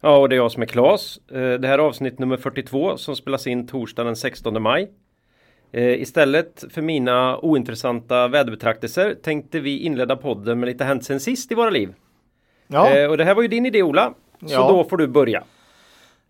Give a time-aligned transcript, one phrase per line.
[0.00, 1.20] Ja, och det är jag som är Klas.
[1.30, 4.90] Eh, Det här är avsnitt nummer 42 som spelas in torsdagen den 16 maj.
[5.72, 11.52] Eh, Istället för mina ointressanta väderbetraktelser tänkte vi inleda podden med lite hänt sen sist
[11.52, 11.94] i våra liv.
[12.66, 14.14] Ja, Eh, Och det här var ju din idé Ola.
[14.40, 14.68] Så Ja.
[14.68, 15.44] då får du börja.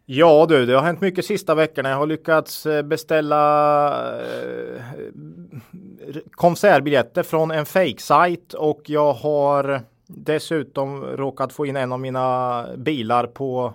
[0.07, 1.89] ja du, det har hänt mycket sista veckorna.
[1.89, 3.31] Jag har lyckats beställa
[6.31, 9.81] konsertbiljetter från en fake-sajt och jag har
[10.17, 13.73] dessutom råkat få in en av mina bilar på,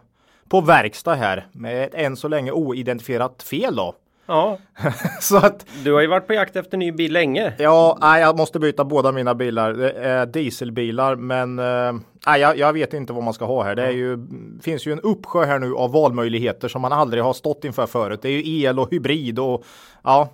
[0.49, 3.95] på verkstad här med ett än så länge oidentifierat fel då.
[4.27, 4.57] Ja,
[5.20, 7.54] Så att du har ju varit på jakt efter ny bil länge.
[7.57, 9.74] Ja, nej, jag måste byta båda mina bilar.
[9.74, 11.93] Det är dieselbilar, men eh,
[12.27, 13.76] nej, jag, jag vet inte vad man ska ha här.
[13.76, 14.27] Det är ju,
[14.62, 18.21] finns ju en uppsjö här nu av valmöjligheter som man aldrig har stått inför förut.
[18.21, 19.63] Det är ju el och hybrid och
[20.04, 20.29] ja.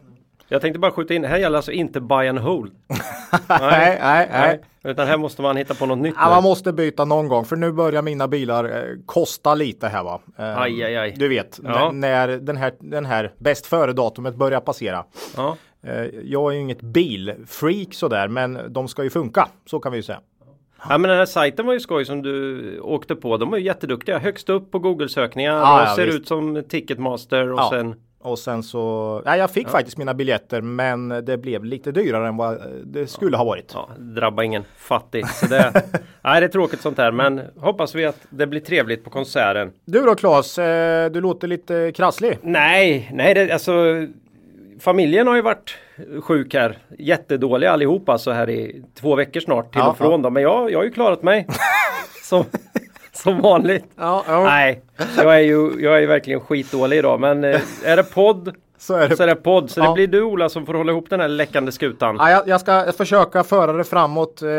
[0.47, 2.72] Jag tänkte bara skjuta in, här gäller alltså inte buy and hold.
[3.47, 4.62] Nej, nej, nej.
[4.84, 6.14] Utan här måste man hitta på något nytt.
[6.18, 6.32] Ja, nu.
[6.36, 10.22] man måste byta någon gång för nu börjar mina bilar eh, kosta lite här va.
[10.38, 11.16] Eh, Aj, aj, aj.
[11.18, 11.92] Du vet, Ja.
[11.92, 15.06] när den här, den här bäst före datumet börjar passera.
[15.38, 15.58] Ja.
[15.84, 19.48] Eh, jag är ju inget bilfreak sådär, men de ska ju funka.
[19.66, 20.20] Så kan vi ju säga.
[20.90, 23.38] Ja men den här sajten var ju skoj som du åkte på.
[23.38, 24.20] De var ju jätteduktiga.
[24.20, 26.18] Högst upp på Google sökningar och ja, ser visst.
[26.18, 27.70] ut som Ticketmaster och Ja.
[27.72, 32.28] sen Och sen så, ja, jag fick faktiskt mina biljetter men det blev lite dyrare
[32.28, 33.72] än vad det skulle ha varit.
[33.73, 35.28] ja, drabba ingen fattig.
[35.28, 35.72] Så det,
[36.22, 39.72] nej, det är tråkigt sånt här men hoppas vi att det blir trevligt på konserten.
[39.86, 42.38] Du då Claes, eh, du låter lite krasslig.
[42.41, 43.72] Nej, nej det, alltså
[44.80, 45.78] Familjen har ju varit
[46.23, 46.78] sjuk här.
[47.00, 50.22] Jättedåliga allihopa så här i två veckor snart till Ja, och från.
[50.22, 50.29] Då.
[50.29, 51.47] Men jag, jag har ju klarat mig.
[52.23, 52.46] som,
[53.23, 53.85] som vanligt.
[53.95, 54.44] Ja, ja.
[54.44, 54.81] Nej,
[55.17, 57.19] jag är ju jag är verkligen skitdålig idag.
[57.19, 59.16] Men eh, är det podd Så är det.
[59.17, 59.69] så är det podd.
[59.69, 59.88] Så Ja.
[59.88, 62.16] det blir du Ola som får hålla ihop den här läckande skutan.
[62.19, 64.49] Ja, jag, jag ska försöka föra det framåt eh,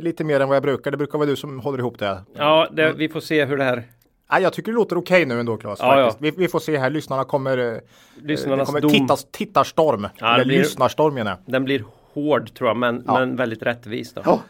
[0.00, 0.90] lite mer än vad jag brukar.
[0.90, 2.18] Det brukar vara du som håller ihop det.
[2.36, 3.82] Ja, det, vi får se hur det här
[4.30, 5.78] Ja, jag tycker det låter okej nu ändå Claes.
[5.82, 6.22] Ja, faktiskt.
[6.22, 7.58] Vi, vi får se här, lyssnarna kommer...
[7.58, 7.78] Eh,
[8.22, 8.90] lyssnarnas kommer dom.
[8.90, 10.08] tittas, tittarstorm.
[10.18, 11.52] Ja, Eller blir- lyssnarstorm menar jag.
[11.52, 11.84] Den blir
[12.14, 13.18] hård tror jag, men, Ja.
[13.18, 14.12] men väldigt rättvis.
[14.14, 14.22] Då.
[14.24, 14.40] Ja.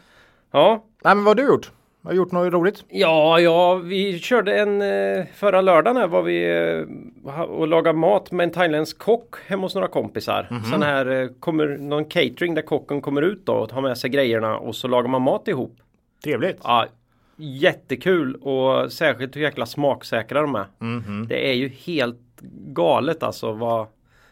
[0.52, 0.84] ja.
[1.04, 1.70] Nej, men vad har du gjort?
[2.04, 2.84] Har du gjort något roligt?
[2.88, 6.60] Ja, ja, vi körde en eh, förra lördagen här var vi
[7.24, 10.48] eh, och lagade mat med en thailändsk kock hemma hos några kompisar.
[10.50, 10.64] Mhm.
[10.64, 14.10] Sån här eh, kommer någon catering där kocken kommer ut då och tar med sig
[14.10, 15.76] grejerna och så lagar man mat ihop.
[16.24, 16.60] Trevligt.
[16.64, 16.86] Ja,
[17.36, 20.66] jättekul och särskilt hur jäkla smaksäkra de är.
[20.78, 21.26] Mhm.
[21.28, 23.86] Det är ju helt galet alltså vad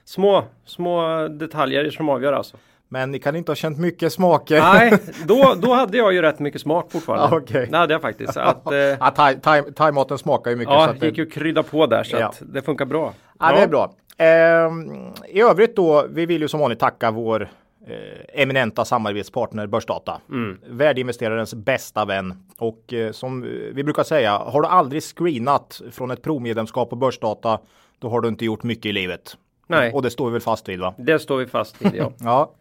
[0.04, 2.56] små, små detaljer som avgör alltså.
[2.93, 4.61] Men ni kan inte ha känt mycket smaker.
[4.61, 4.93] Nej,
[5.27, 7.37] då, då hade jag ju rätt mycket smak fortfarande.
[7.37, 7.69] Ja, okej.
[7.71, 8.33] Det hade jag faktiskt.
[8.34, 10.73] Så Att, eh, Ja, thai, thai, thai-maten smakar ju mycket.
[10.73, 12.28] så ja, att det gick ju att krydda på där så Ja.
[12.28, 13.12] att det funkar bra.
[13.39, 13.93] Ja, det är bra.
[14.19, 14.91] Ehm,
[15.28, 17.43] I övrigt då, vi vill ju som vanligt tacka vår
[17.87, 20.21] eh, eminenta samarbetspartner Börsdata.
[20.31, 20.59] Mm.
[20.69, 22.34] Värdeinvesterarens bästa vän.
[22.59, 23.43] Och eh, som
[23.75, 27.59] vi brukar säga, har du aldrig screenat från ett provmedlemskap på Börsdata,
[27.99, 29.37] då har du inte gjort mycket i livet.
[29.67, 29.93] Nej.
[29.93, 30.95] Och det står vi väl fast vid va?
[30.99, 32.12] Det står vi fast vid ja.
[32.21, 32.53] Ja.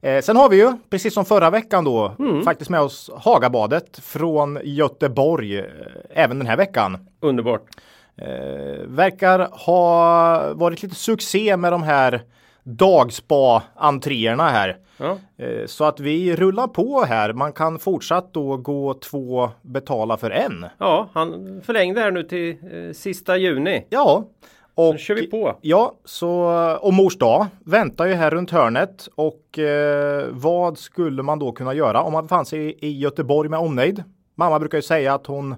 [0.00, 2.42] Eh, sen har vi ju, precis som förra veckan då, Mm.
[2.42, 5.64] faktiskt med oss Hagabadet från Göteborg, eh,
[6.10, 7.08] även den här veckan.
[7.20, 7.62] Underbart.
[8.16, 8.26] Eh,
[8.86, 12.22] verkar ha varit lite succé med de här
[12.64, 14.76] dagspa-entréerna här.
[14.96, 15.16] Ja.
[15.44, 17.32] Eh, så att vi rullar på här.
[17.32, 20.66] Man kan fortsatt då gå två betala för en.
[20.78, 23.86] ja, han förlängde här nu till eh, sista juni.
[23.90, 24.24] Ja.
[24.78, 25.58] Och, Nu kör vi på.
[25.60, 26.30] Ja, så
[26.80, 31.74] och mors dag väntar ju här runt hörnet och eh, vad skulle man då kunna
[31.74, 34.04] göra om man befann sig i, i Göteborg med omnejd?
[34.34, 35.54] Mamma brukar ju säga att hon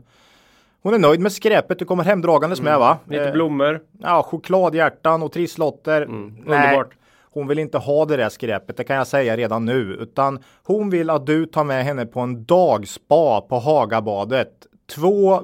[0.82, 2.98] hon är nöjd med skräpet du kommer hemdragandes med va?
[3.08, 3.80] Lite Eh, blommor.
[3.98, 6.02] Ja, chokladhjärtan och trisslotter.
[6.02, 6.94] Mm, Nej, underbart.
[7.32, 9.96] hon vill inte ha det där skräpet, det kan jag säga redan nu.
[10.00, 14.52] Utan hon vill att du tar med henne på en dagspa på Hagabadet.
[14.94, 15.40] Två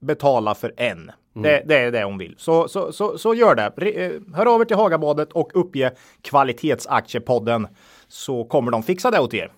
[0.00, 1.10] betala för en.
[1.40, 1.52] Mm.
[1.66, 2.34] Det, det är det hon vill.
[2.38, 3.62] Så, så, så, så gör det.
[4.02, 5.90] Eh, Hör över till Hagabadet och uppge
[6.22, 7.68] kvalitetsaktiepodden
[8.08, 9.52] så kommer de fixa det åt er.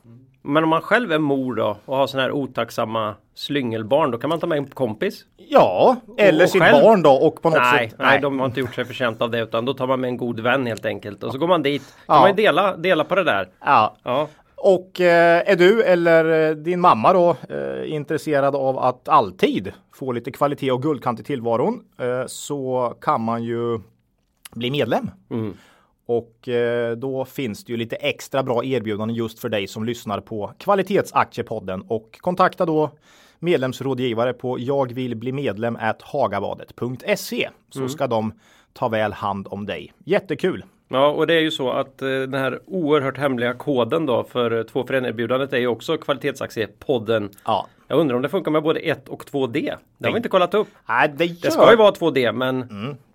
[0.45, 4.31] Men om man själv är mor då och har sådana här otacksamma slyngelbarn då kan
[4.31, 5.25] man ta med en kompis?
[5.37, 7.99] Ja, eller och sitt själv- barn då och på något Nej, sätt.
[7.99, 10.17] nej, de har inte gjort sig förtjänta av det utan då tar man med en
[10.17, 11.83] god vän helt enkelt och så går man dit.
[12.07, 12.21] Kan Ja.
[12.21, 13.49] man ju dela, dela på det där.
[13.65, 14.29] Ja, Ja,
[14.65, 20.13] Och eh, är du eller eh, din mamma då eh, intresserad av att alltid få
[20.13, 23.81] lite kvalitet och guldkant i tillvaron eh, så kan man ju
[24.53, 25.11] bli medlem.
[25.31, 25.55] Mm.
[26.07, 26.49] Och
[26.97, 31.83] då finns det ju lite extra bra erbjudanden just för dig som lyssnar på Kvalitetsaktiepodden
[31.89, 32.91] och kontakta då
[33.39, 38.33] medlemsrådgivare på jag vill bli medlem hagabadet.se så ska de
[38.73, 39.93] ta väl hand om dig.
[40.05, 40.65] Jättekul!
[40.93, 44.59] Ja, och det är ju så att eh, den här oerhört hemliga koden då för
[44.59, 47.31] eh, två för erbjudandet är ju också kvalitetsaktiepodden.
[47.45, 49.75] Ja, Jag undrar om det funkar med både 1 och 2D.
[49.99, 50.69] Det har vi inte kollat upp.
[50.89, 51.37] Nej, det, gör...
[51.43, 52.59] Det ska ju vara 2D men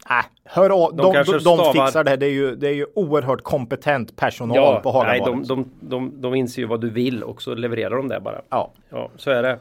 [0.10, 2.16] Nej, hör av, de, de, de, stavar- fixar det.
[2.16, 5.48] Det är, ju, det är ju oerhört kompetent personal ja, på nej, Hagabadet.
[5.48, 8.42] de, de, de, de inser ju vad du vill och så levererar de det bara.
[8.50, 8.72] Ja.
[8.90, 9.60] Ja, så är det.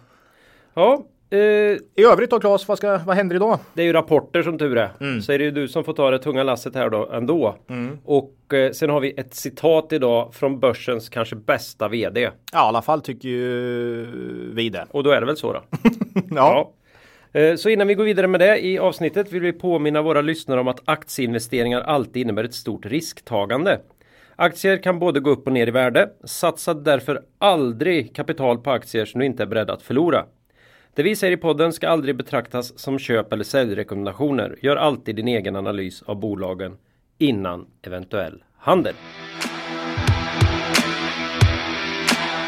[0.74, 3.58] Ja, eh, I övrigt då Claes, vad, ska, vad händer idag?
[3.74, 4.90] det är ju rapporter som tur är.
[5.00, 5.22] Mm.
[5.22, 7.56] Så är det ju du som får ta det tunga lasset här då ändå.
[8.04, 12.20] Och eh, sen har vi ett citat idag från börsens kanske bästa VD.
[12.20, 14.86] Ja, i alla fall tycker ju vi det.
[14.90, 15.60] Och då är det väl så då?
[16.30, 16.72] Ja.
[17.32, 17.40] Ja.
[17.40, 20.60] Eh, Så innan vi går vidare med det i avsnittet vill vi påminna våra lyssnare
[20.60, 23.80] om att aktieinvesteringar alltid innebär ett stort risktagande.
[24.36, 26.08] Aktier kan både gå upp och ner i värde.
[26.24, 30.24] Satsa därför aldrig kapital på aktier som du inte är beredd att förlora.
[30.96, 34.58] Det vi säger i podden ska aldrig betraktas som köp eller säljrekommendationer.
[34.62, 36.76] Gör alltid din egen analys av bolagen
[37.18, 38.94] innan eventuell handel.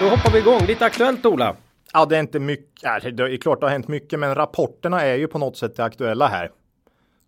[0.01, 0.67] Då hoppar vi igång.
[0.67, 1.57] Lite aktuellt Ola.
[1.93, 3.17] ja, det är inte mycket.
[3.17, 5.85] Det är klart det har hänt mycket, men rapporterna är ju på något sätt det
[5.85, 6.51] aktuella här.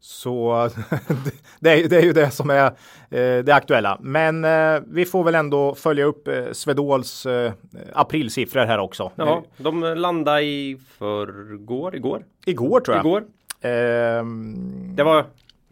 [0.01, 0.69] Så
[1.61, 2.67] det, är, det är ju det som är
[3.11, 3.99] eh, det aktuella.
[4.01, 7.53] Men eh, vi får väl ändå följa upp eh, Swedols eh,
[7.93, 9.11] aprilsiffror här också.
[9.15, 12.25] Ja, de landade i förrgår, igår.
[12.47, 13.07] Igår tror jag.
[13.07, 13.25] Igår.
[13.61, 15.25] Ehm, Det var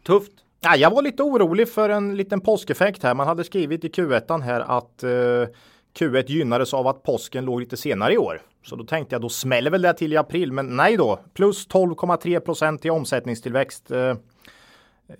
[0.06, 0.32] tufft.
[0.60, 3.14] Ja, jag var lite orolig för en liten påskeffekt här.
[3.14, 5.54] Man hade skrivit i Q1 här att eh,
[5.94, 8.42] Q1 gynnades av att påsken låg lite senare i år.
[8.64, 11.18] Så då tänkte jag då smäller väl det till i april, men nej då.
[11.34, 13.90] Plus 12,3 procent i omsättningstillväxt.
[13.90, 14.14] Eh,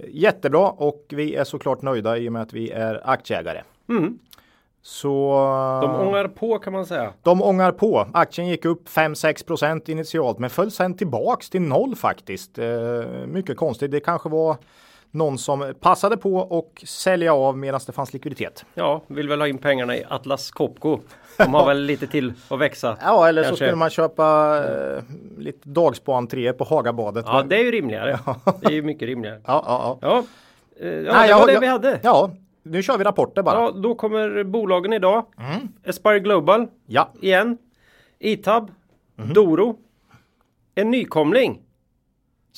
[0.08, 3.62] jättebra och vi är såklart nöjda i och med att vi är aktieägare.
[3.88, 4.18] Mm.
[4.82, 5.30] Så
[5.82, 7.12] De ångar på kan man säga.
[7.22, 8.06] de ångar på.
[8.12, 12.58] Aktien gick upp 5-6 procent initialt men föll sen tillbaks till noll faktiskt.
[12.58, 12.66] Eh,
[13.26, 13.90] mycket konstigt.
[13.90, 14.56] Det kanske var
[15.10, 18.64] någon som passade på och sälja av medan det fanns likviditet.
[18.74, 20.98] Ja, vill väl ha in pengarna i Atlas Copco.
[21.36, 22.96] De har väl lite till att växa.
[23.02, 23.64] Ja, eller så Kanske.
[23.64, 24.56] skulle man köpa
[24.96, 25.02] eh,
[25.38, 27.24] lite dagspanentré på Hagabadet.
[27.28, 28.18] Ja, det är ju rimligare.
[28.60, 29.40] Det är ju mycket rimligare.
[29.46, 30.22] ja, ja, ja.
[30.80, 32.00] Ja, eh, ja Nej, det jag- var det jag- vi hade.
[32.02, 32.30] Ja,
[32.62, 33.60] nu kör vi rapporter bara.
[33.60, 35.26] Ja, då kommer bolagen idag.
[35.86, 37.58] Aspire Global Ja, igen.
[38.18, 38.70] Itab.
[39.34, 39.76] Doro.
[40.74, 41.62] En nykomling.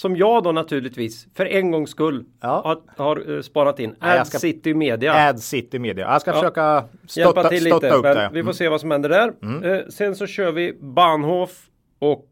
[0.00, 2.62] Som jag då naturligtvis för en gångs skull Ja.
[2.64, 3.94] har, har eh, spanat in.
[4.00, 5.28] Ad ska- City Media.
[5.28, 6.06] Ad City Media.
[6.12, 6.34] Jag ska Ja.
[6.34, 6.84] försöka
[7.16, 7.88] Hjälpa stötta, till stötta lite.
[7.96, 8.20] upp Men det.
[8.22, 8.34] Mm.
[8.34, 9.32] vi får se vad som händer där.
[9.74, 11.66] Eh, sen så kör vi Bahnhof
[11.98, 12.26] och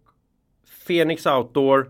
[0.87, 1.87] Phoenix Outdoor.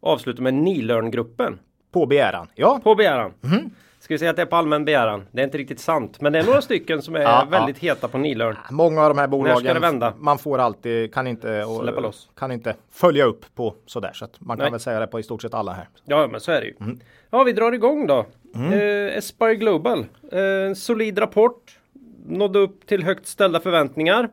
[0.00, 1.58] Avslutar med Nilörn-gruppen.
[1.92, 2.46] På begäran.
[2.54, 3.32] Ja, På begäran.
[3.40, 3.70] Mhm.
[4.10, 5.26] Ska vi säga att det är på allmän begäran.
[5.32, 6.20] Det är inte riktigt sant.
[6.20, 8.56] Men det är några stycken som är Ja, väldigt heta på Nilörn.
[8.70, 13.54] Många av de här bolagen, man får alltid, kan inte, och, kan inte följa upp
[13.54, 14.10] på sådär.
[14.14, 14.70] Så att man kan Nej.
[14.70, 15.88] väl säga det på i stort sett alla här.
[16.04, 16.74] Ja, men så är det ju.
[16.80, 17.00] Mm.
[17.30, 18.26] Ja, vi drar igång då.
[18.54, 20.06] Eh, Aspire Global.
[20.32, 21.78] Eh, solid rapport.
[22.26, 24.28] Nådde upp till högt ställda förväntningar.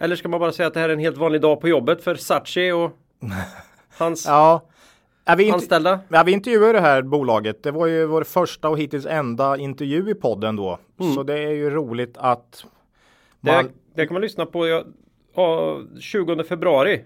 [0.00, 2.04] Eller ska man bara säga att det här är en helt vanlig dag på jobbet
[2.04, 2.90] för Sachi och
[3.98, 4.60] hans Ja,
[5.24, 6.00] ja, vi, anställda?
[6.08, 7.62] ja, vi intervjuade det här bolaget.
[7.62, 10.78] Det var ju vår första och hittills enda intervju i podden då.
[11.14, 12.64] Så det är ju roligt att
[13.40, 14.68] Det, man, det kan man lyssna på.
[14.68, 14.84] Ja,
[15.34, 17.04] ja, 20 februari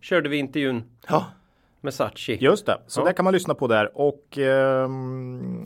[0.00, 0.86] körde vi intervjun Mm.
[1.08, 1.26] ja,
[1.80, 2.36] med Sachi.
[2.40, 3.04] Just det, så Ja.
[3.04, 3.90] det kan man lyssna på där.
[3.98, 4.38] Och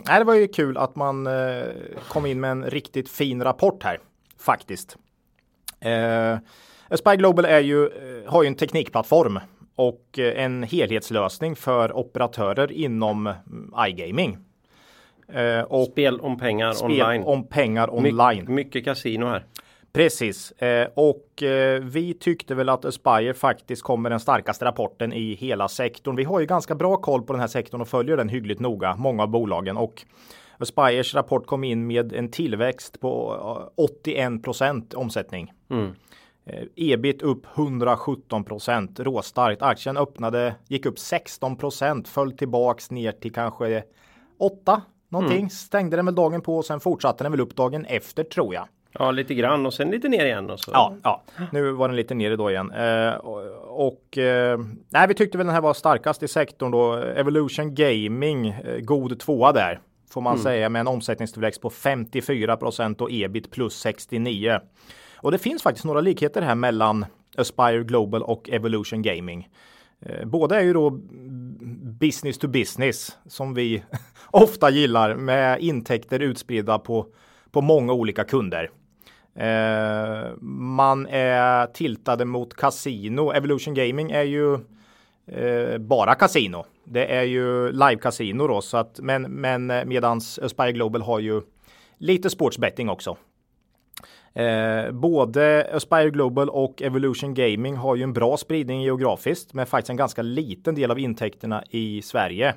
[0.07, 1.63] nej, det var ju kul att man eh,
[2.07, 3.99] kom in med en riktigt fin rapport här
[4.39, 4.97] faktiskt.
[5.79, 6.37] Eh,
[6.89, 9.39] Aspire Global är ju, eh, har ju en teknikplattform
[9.77, 14.37] och eh, en helhetslösning för operatörer inom mm, iGaming.
[15.33, 17.23] Eh, och Spel om pengar spel online.
[17.23, 18.45] om pengar My- online.
[18.53, 19.43] mycket kasino här.
[19.93, 21.43] Precis, eh, och
[21.81, 26.15] vi tyckte väl att Aspire faktiskt kommer den starkaste rapporten i hela sektorn.
[26.15, 28.95] Vi har ju ganska bra koll på den här sektorn och följer den hyggligt noga,
[28.95, 30.03] många av bolagen och
[30.57, 33.35] Aspires rapport kom in med en tillväxt på
[33.77, 35.53] eh, 81 procent omsättning.
[35.69, 35.91] Mm.
[36.49, 39.61] Eh, ebit upp 117 procent, råstarkt.
[39.61, 43.83] Aktien öppnade, gick upp 16 procent, föll tillbaks ner till kanske
[44.39, 45.37] 8 någonting.
[45.37, 45.49] Mm.
[45.49, 48.67] Stängde den väl dagen på och sen fortsatte den väl upp dagen efter tror jag.
[48.91, 50.49] Ja, lite grann och sen lite ner igen.
[50.49, 50.71] Och så.
[50.73, 52.71] Ja, ja, nu var den lite nere då igen.
[52.71, 53.41] Eh, och
[53.85, 56.93] och eh, nej, vi tyckte väl den här var starkast i sektorn då.
[56.95, 63.01] Evolution Gaming, eh, god tvåa där får man säga med en omsättningstillväxt på 54 procent
[63.01, 64.59] och ebit plus 69.
[65.17, 67.05] Och det finns faktiskt några likheter här mellan
[67.37, 69.49] Aspire Global och Evolution Gaming.
[69.99, 70.89] Eh, båda är ju då
[71.99, 73.83] business to business som vi
[74.31, 77.05] ofta gillar med intäkter utspridda på,
[77.51, 78.69] på många olika kunder.
[79.35, 83.31] Eh, man är tiltade mot kasino.
[83.31, 84.53] Evolution Gaming är ju
[85.27, 86.65] eh, bara kasino.
[86.83, 91.19] Det är ju live kasino då, så att men, men eh, medans Aspire Global har
[91.19, 91.41] ju
[91.97, 93.17] lite sportsbetting också.
[94.37, 99.89] Eh, både Aspire Global och Evolution Gaming har ju en bra spridning geografiskt, men faktiskt
[99.89, 102.55] en ganska liten del av intäkterna i Sverige.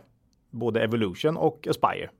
[0.51, 2.11] Både Evolution och Aspire.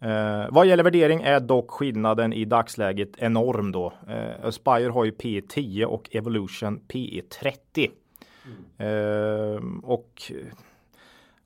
[0.00, 3.92] Eh, vad gäller värdering är dock skillnaden i dagsläget enorm då.
[4.08, 7.90] Eh, Aspire har ju P 10 och Evolution P 30.
[8.78, 9.54] Mm.
[9.54, 10.32] Eh, och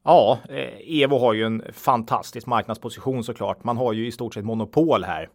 [0.03, 3.65] ja, eh, Evo har ju en fantastisk marknadsposition såklart.
[3.65, 5.29] Man har ju i stort sett monopol här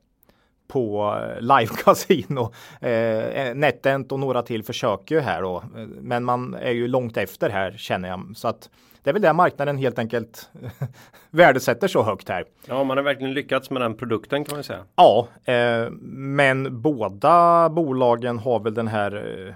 [0.68, 2.52] på eh, live casino.
[2.82, 5.64] Eh, NetEnt och några till försöker ju här då,
[6.02, 8.70] men man är ju långt efter här känner jag så att
[9.06, 10.50] det är väl där marknaden helt enkelt
[11.30, 12.46] värdesätter så högt här.
[12.68, 14.84] Ja, man har verkligen lyckats med den produkten kan man säga.
[14.96, 19.54] Ja, eh, men båda bolagen har väl den här eh,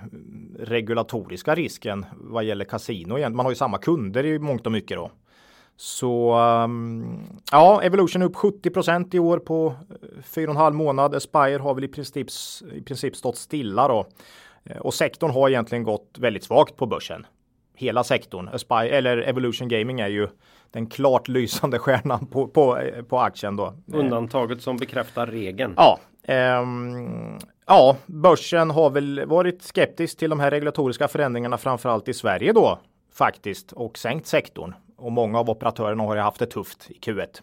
[0.60, 3.30] regulatoriska risken vad gäller kasino.
[3.30, 5.12] Man har ju samma kunder i mångt och mycket då.
[5.82, 9.76] Så um, ja, Evolution upp 70% i år på
[10.24, 11.16] 4,5 eh, månad.
[11.16, 12.28] Aspire har väl i princip,
[12.74, 14.06] i princip stått stilla då.
[14.64, 17.26] Eh, och sektorn har egentligen gått väldigt svagt på börsen.
[17.76, 18.48] Hela sektorn.
[18.48, 20.28] Aspire, eller Evolution Gaming är ju
[20.72, 23.74] den klart lysande stjärnan på, på, eh, på aktien då.
[23.94, 25.74] Undantaget som bekräftar regeln.
[25.78, 26.00] Ja,
[26.62, 32.54] um, ja, börsen har väl varit skeptisk till de här regulatoriska förändringarna framförallt i Sverige
[32.54, 32.80] då
[33.14, 37.42] faktiskt och sänkt sektorn och många av operatörerna har ju haft det tufft i Q1.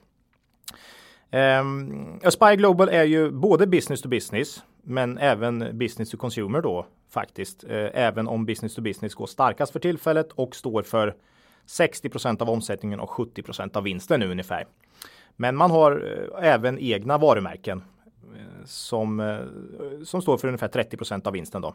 [1.31, 6.61] Um, ehm, Aspire Global är ju både business to business men även business to consumer
[6.61, 7.65] då faktiskt.
[7.65, 11.15] Uh, även om business to business går starkast för tillfället och står för
[11.67, 14.67] 60% av omsättningen och 70% av vinsten nu ungefär.
[15.37, 17.83] Men man har uh, även egna varumärken
[18.65, 21.75] som, eh, som står för ungefär 30 procent av vinsten då.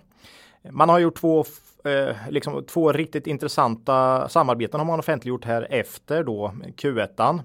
[0.72, 1.46] Man har gjort två,
[1.84, 7.43] eh, liksom, två riktigt intressanta samarbeten har man offentliggjort här efter då Q1.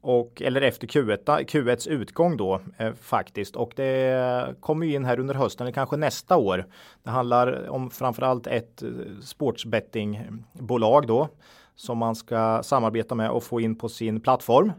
[0.00, 3.56] Och, eller efter Q1, Q1s utgång då eh, faktiskt.
[3.56, 6.66] Och det kommer in här under hösten eller kanske nästa år.
[7.02, 8.88] Det handlar om framförallt ett eh,
[9.22, 11.28] sportsbettingbolag då
[11.76, 14.72] som man ska samarbeta med och få in på sin plattform.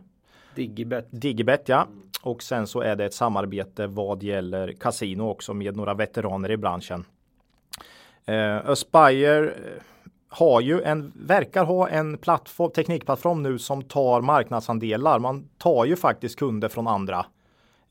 [0.56, 1.08] Digibet.
[1.10, 1.88] Digibet ja.
[2.22, 6.58] Och sen så är det ett samarbete vad gäller kasino också med några veteraner i
[6.58, 7.06] branschen.
[8.26, 9.54] Eh, Aspire eh,
[10.30, 15.20] har ju en, verkar ha en plattform, teknikplattform nu som tar marknadsandelar.
[15.20, 17.26] Man tar ju faktiskt kunder från andra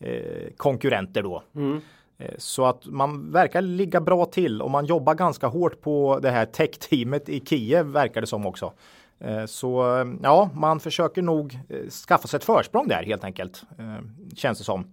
[0.00, 1.42] eh, konkurrenter då.
[1.54, 1.80] Mm.
[2.18, 6.30] Eh, så att man verkar ligga bra till och man jobbar ganska hårt på det
[6.30, 8.72] här tech-teamet i Kiev verkar det som också.
[9.20, 9.84] Eh, så
[10.22, 11.58] ja, man försöker nog
[12.08, 13.62] skaffa sig ett försprång där helt enkelt.
[14.36, 14.86] Känns det som.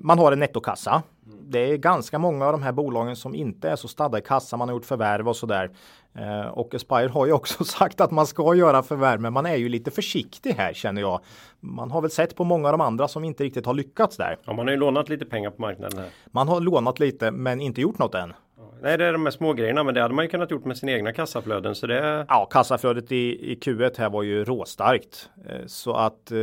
[0.00, 1.02] Man har en nettokassa.
[1.42, 4.56] Det är ganska många av de här bolagen som inte är så stadda i kassa.
[4.56, 5.70] Man har gjort förvärv och sådär.
[6.14, 9.56] Eh, och Aspire har ju också sagt att man ska göra förvärv, men man är
[9.56, 11.20] ju lite försiktig här känner jag.
[11.60, 14.38] Man har väl sett på många av de andra som inte riktigt har lyckats där.
[14.44, 16.08] Ja, man har ju lånat lite pengar på marknaden här.
[16.26, 18.32] Man har lånat lite, men inte gjort något än.
[18.86, 20.76] Nej, det är de här små grejerna, men det hade man ju kunnat gjort med
[20.76, 21.74] sina egna kassaflöden.
[21.74, 22.26] Så det...
[22.28, 25.30] Ja, kassaflödet i, i Q1 här var ju råstarkt.
[25.48, 26.36] Eh, så att eh,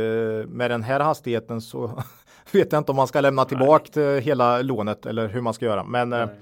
[0.46, 1.86] med den här hastigheten så
[2.52, 5.84] vet jag inte om man ska lämna tillbaka hela lånet eller hur man ska göra.
[5.84, 6.36] Men eh, nej.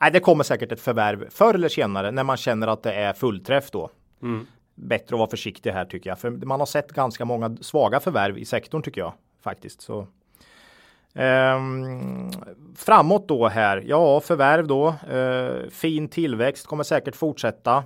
[0.00, 0.10] nej.
[0.12, 3.70] det kommer säkert ett förvärv förr eller senare när man känner att det är fullträff
[3.70, 3.90] då.
[4.22, 4.46] Mm.
[4.74, 6.18] Bättre att vara försiktig här tycker jag.
[6.18, 9.82] För man har sett ganska många svaga förvärv i sektorn tycker jag faktiskt.
[9.82, 10.06] Så.
[11.14, 12.30] Ehm,
[12.76, 14.94] framåt då här, ja förvärv då.
[15.10, 17.84] Ehm, fin tillväxt kommer säkert fortsätta.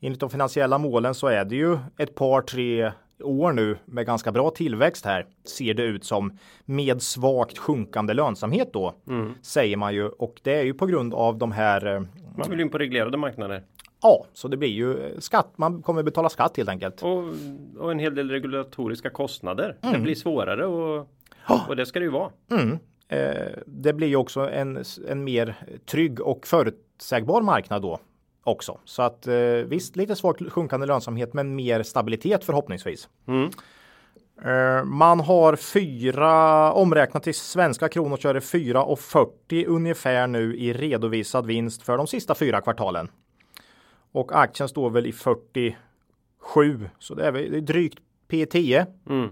[0.00, 2.92] Enligt de finansiella målen så är det ju ett par tre
[3.22, 8.72] år nu med ganska bra tillväxt här ser det ut som med svagt sjunkande lönsamhet
[8.72, 9.34] då mm.
[9.42, 11.86] säger man ju och det är ju på grund av de här.
[11.86, 12.02] Eh,
[12.36, 13.62] man vill in på reglerade marknader.
[14.02, 15.52] Ja, så det blir ju skatt.
[15.56, 17.02] Man kommer betala skatt helt enkelt.
[17.02, 17.24] Och,
[17.78, 19.76] och en hel del regulatoriska kostnader.
[19.82, 19.94] Mm.
[19.94, 21.08] Det blir svårare och,
[21.68, 22.30] och det ska det ju vara.
[22.50, 22.78] Mm.
[23.08, 25.54] Eh, det blir ju också en, en mer
[25.86, 28.00] trygg och förutsägbar marknad då
[28.44, 28.78] också.
[28.84, 29.34] Så att eh,
[29.66, 33.08] visst, lite svagt sjunkande lönsamhet, men mer stabilitet förhoppningsvis.
[33.26, 33.50] Mm.
[34.44, 41.46] Eh, man har fyra omräknat till svenska kronor är det 4,40 ungefär nu i redovisad
[41.46, 43.08] vinst för de sista fyra kvartalen.
[44.12, 48.86] Och aktien står väl i 47 så det är, väl, det är drygt P10.
[49.08, 49.30] Mm.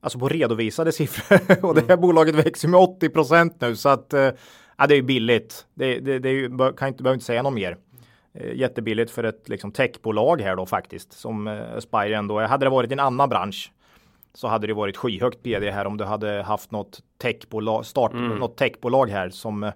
[0.00, 2.00] Alltså på redovisade siffror och det här mm.
[2.00, 4.30] bolaget växer med 80% nu så att eh,
[4.76, 5.66] Ja, det är ju billigt.
[5.74, 7.76] Det, det, det är ju, kan inte, behöver inte säga något mer.
[8.34, 12.40] Eh, jättebilligt för ett liksom, techbolag här då faktiskt som eh, Aspire ändå.
[12.40, 13.72] Hade det varit en annan bransch
[14.34, 18.38] så hade det varit skyhögt PD här om du hade haft något techbolag, start, mm.
[18.38, 19.72] något techbolag här som eh,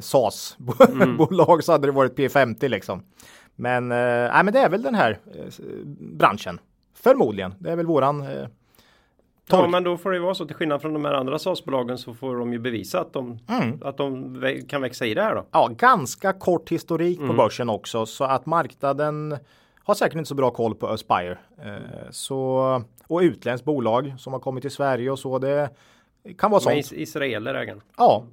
[0.00, 0.56] SAS
[0.90, 1.16] mm.
[1.16, 3.02] bolag så hade det varit P50 liksom.
[3.56, 5.64] Men, eh, men det är väl den här eh,
[5.98, 6.60] branschen.
[6.94, 7.54] Förmodligen.
[7.58, 8.46] Det är väl våran eh,
[9.50, 12.14] Ja, men då får det vara så till skillnad från de här andra SAS-bolagen så
[12.14, 13.78] får de ju bevisa att de, mm.
[13.82, 15.46] att de kan växa i det här då.
[15.50, 17.28] Ja, ganska kort historik mm.
[17.28, 19.36] på börsen också så att marknaden
[19.84, 21.38] har säkert inte så bra koll på Aspire.
[21.64, 25.38] Eh, så, och utländskt bolag som har kommit till Sverige och så.
[25.38, 25.70] Det
[26.38, 26.92] kan vara sånt.
[26.92, 27.80] Israeler ägaren.
[27.96, 28.24] Ja.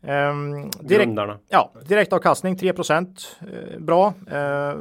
[0.00, 1.18] Um, direkt,
[1.48, 3.36] ja, direktavkastning 3 procent.
[3.40, 4.14] Eh, bra.
[4.32, 4.80] Uh,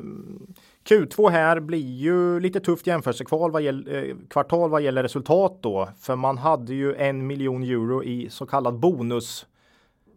[0.92, 5.90] Q2 här blir ju lite tufft jämförelsekval vad gäller, eh, kvartal vad gäller resultat då.
[6.00, 9.46] För man hade ju en miljon euro i så kallad bonus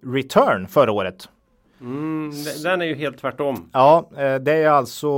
[0.02, 1.28] return förra året.
[1.81, 2.31] Mm,
[2.62, 3.71] den är ju helt tvärtom.
[3.73, 5.09] Ja, eh, det är alltså.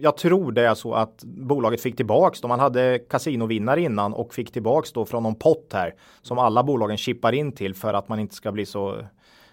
[0.00, 4.34] Jag tror det är så att bolaget fick tillbaks då man hade kasinovinnare innan och
[4.34, 8.08] fick tillbaks då från någon pott här som alla bolagen chippar in till för att
[8.08, 8.96] man inte ska bli så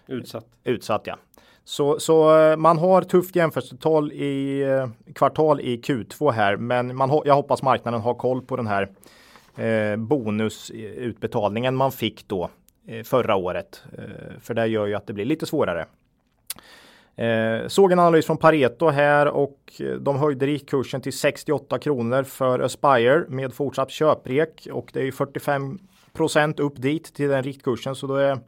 [0.06, 0.46] utsatt.
[0.64, 1.16] Utsatt ja.
[1.64, 7.22] Så, så eh, man har tufft jämförelsetal i eh, kvartal i Q2 här, men man,
[7.24, 8.88] jag hoppas marknaden har koll på den här
[9.56, 12.50] eh, bonusutbetalningen man fick då
[12.86, 13.82] eh, förra året.
[13.98, 15.86] Eh, för det gör ju att det blir lite svårare.
[17.16, 22.22] Eh, såg en analys från Pareto här och eh, de höjde riktkursen till 68 kronor
[22.22, 25.78] för Aspire med fortsatt köprek och det är ju 45
[26.56, 28.38] upp dit till den riktkursen så då är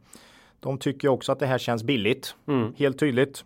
[0.65, 2.35] de tycker också att det här känns billigt.
[2.47, 2.73] Mm.
[2.77, 3.45] Helt tydligt.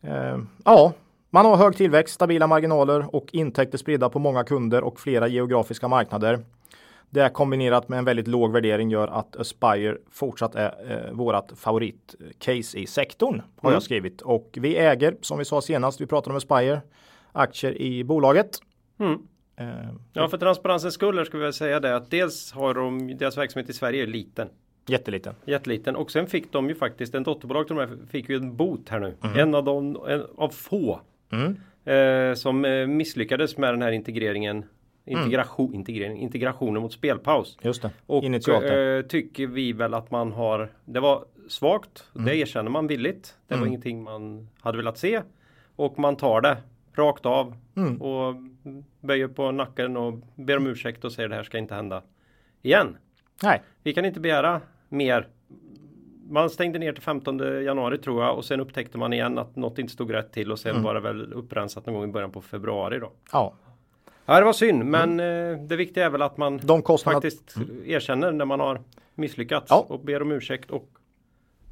[0.00, 0.92] Eh, ja,
[1.30, 5.88] man har hög tillväxt, stabila marginaler och intäkter spridda på många kunder och flera geografiska
[5.88, 6.44] marknader.
[7.10, 12.78] Det kombinerat med en väldigt låg värdering gör att Aspire fortsatt är eh, vårat favoritcase
[12.78, 13.74] i sektorn har mm.
[13.74, 16.00] jag skrivit och vi äger som vi sa senast.
[16.00, 16.80] Vi pratade om Aspire
[17.32, 18.58] aktier i bolaget.
[18.98, 19.18] Mm.
[19.56, 23.38] Eh, ja, för transparensens skull ska vi väl säga det att dels har de deras
[23.38, 24.48] verksamhet i Sverige är liten.
[24.86, 25.34] Jätteliten.
[25.44, 25.96] Jätteliten.
[25.96, 28.88] Och sen fick de ju faktiskt en dotterbolag till de här fick ju en bot
[28.88, 29.14] här nu.
[29.22, 29.38] Mm.
[29.38, 31.00] En av de en av få
[31.32, 31.56] mm.
[31.84, 34.64] eh, som eh, misslyckades med den här integreringen.
[35.06, 35.78] Integration, mm.
[35.78, 37.58] integrering, integrationen mot spelpaus.
[37.62, 37.90] Just det.
[38.06, 40.72] Och eh, tycker vi väl att man har.
[40.84, 42.04] Det var svagt.
[42.12, 42.38] Det mm.
[42.38, 43.36] erkänner man villigt.
[43.48, 43.68] Det var mm.
[43.68, 45.22] ingenting man hade velat se.
[45.76, 46.56] Och man tar det
[46.94, 48.02] rakt av mm.
[48.02, 48.34] och
[49.00, 52.02] böjer på nacken och ber om ursäkt och säger det här ska inte hända
[52.62, 52.96] igen.
[53.42, 53.62] Nej.
[53.82, 54.60] Vi kan inte begära
[54.94, 55.28] mer.
[56.28, 59.78] Man stängde ner till 15 januari tror jag och sen upptäckte man igen att något
[59.78, 60.82] inte stod rätt till och sen mm.
[60.82, 63.12] var det väl upprensat någon gång i början på februari då.
[63.32, 63.54] Ja.
[64.26, 65.68] Ja det var synd men mm.
[65.68, 67.20] det viktiga är väl att man De kostnaderna...
[67.20, 67.82] faktiskt mm.
[67.86, 68.80] erkänner när man har
[69.14, 69.86] misslyckats ja.
[69.88, 70.88] och ber om ursäkt och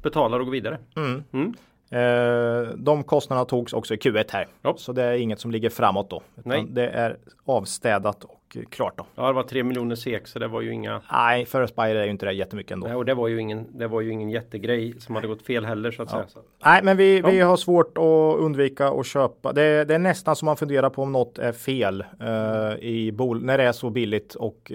[0.01, 0.77] betalar och går vidare.
[0.95, 1.23] Mm.
[1.31, 1.53] mm.
[1.93, 4.47] Eh, de kostnaderna togs också i Q1 här.
[4.61, 4.75] Ja.
[4.77, 6.21] Så det är inget som ligger framåt då.
[6.35, 6.65] Nej.
[6.69, 8.25] Det är avstädat
[8.69, 9.05] klart då.
[9.15, 11.01] Ja, det var 3 miljoner SEK så det var ju inga.
[11.11, 12.87] Nej, för Aspire är ju inte det jättemycket ändå.
[12.87, 13.77] Nej, och det var ju ingen.
[13.77, 16.17] Det var ju ingen jättegrej som hade gått fel heller så att ja.
[16.17, 16.27] säga.
[16.27, 16.39] Så.
[16.65, 17.29] Nej, men vi, ja.
[17.29, 19.53] vi har svårt att undvika att köpa.
[19.53, 23.43] Det, det, är nästan som man funderar på om något är fel uh, i bol
[23.43, 24.71] när det är så billigt och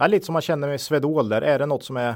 [0.00, 1.42] uh, lite som man känner med Swedol där.
[1.42, 2.14] Är det något som är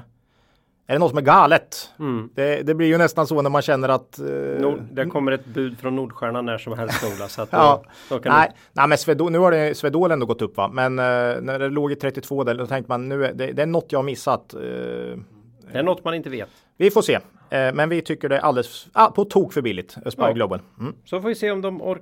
[0.90, 1.90] är det något som är galet?
[1.98, 2.30] Mm.
[2.34, 4.18] Det, det, blir ju nästan så när man känner att...
[4.18, 4.26] Eh,
[4.60, 7.28] Nord, det kommer ett bud från Nordstjärnan när som helst Ola.
[7.28, 7.82] Så att ja.
[8.08, 8.54] då, då nej, du...
[8.72, 10.70] nej, men Svedol, nu har det Swedol ändå gått upp va.
[10.72, 11.04] Men eh,
[11.40, 13.86] när det låg i 32 där, då tänkte man nu är det, det är något
[13.88, 14.54] jag har missat.
[14.54, 16.48] Eh, det är något man inte vet.
[16.76, 17.14] Vi får se.
[17.14, 17.20] Eh,
[17.50, 19.96] men vi tycker det är alldeles ah, på tok för billigt.
[20.04, 20.32] Aspire ja.
[20.32, 20.60] Global.
[20.80, 20.94] Mm.
[21.04, 21.96] Så får vi se om de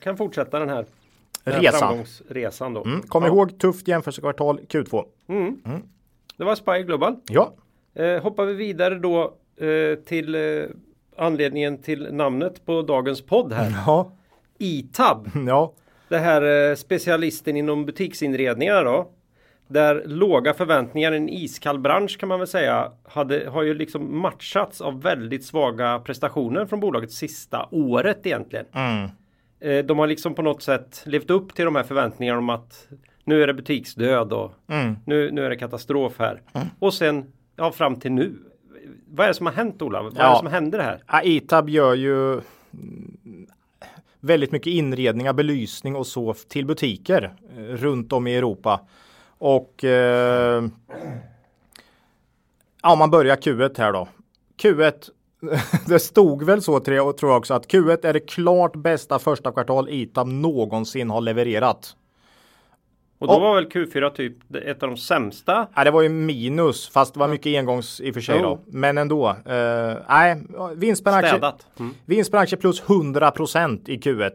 [0.00, 0.86] kan fortsätta den här,
[1.44, 2.04] den här resan.
[2.28, 2.84] resan då.
[2.84, 3.02] Mm.
[3.02, 3.28] Kom ja.
[3.28, 5.04] ihåg tufft jämförelsekvartal Q2.
[5.28, 5.60] Mm.
[5.64, 5.82] mm.
[6.36, 7.16] Det var Aspire Global.
[7.28, 7.52] Ja.
[7.94, 10.64] Eh, hoppar vi vidare då eh, till eh,
[11.16, 13.70] anledningen till namnet på dagens podd här.
[13.86, 14.12] Ja.
[14.58, 15.28] ITAB.
[15.46, 15.72] Ja.
[16.08, 19.10] Det här eh, specialisten inom butiksinredningar då.
[19.68, 24.80] Där låga förväntningar, en iskall bransch kan man väl säga, hade, har ju liksom matchats
[24.80, 28.66] av väldigt svaga prestationer från bolaget sista året egentligen.
[28.72, 29.08] Mm.
[29.60, 32.88] Eh, de har liksom på något sätt levt upp till de här förväntningarna om att
[33.24, 34.96] nu är det butiksdöd och mm.
[35.06, 36.42] nu, nu är det katastrof här.
[36.54, 36.66] Mm.
[36.78, 38.38] Och sen ja, fram till nu.
[39.06, 40.02] Vad är det som har hänt Ola?
[40.02, 40.22] Vad ja.
[40.22, 41.04] är det som händer här?
[41.06, 42.40] Ja, Itab gör ju
[44.20, 48.80] väldigt mycket inredningar, belysning och så till butiker eh, runt om i Europa.
[49.38, 50.64] Och eh,
[52.82, 54.08] ja, man börjar Q1 här då.
[54.62, 55.10] Q1
[55.86, 59.88] det stod väl så tror jag också att Q1 är det klart bästa första kvartal
[59.88, 61.96] ITAB någonsin har levererat.
[63.22, 65.66] Och då Och- var väl Q4 typ ett av de sämsta?
[65.74, 68.60] Ja, det var ju minus, fast det var mycket engångs i och för sig då.
[68.66, 69.28] Men ändå.
[69.28, 70.42] Eh, nej,
[70.76, 71.52] vinst per aktie.
[71.78, 71.94] Mm.
[72.06, 74.30] Vinst per aktie plus 100% i Q1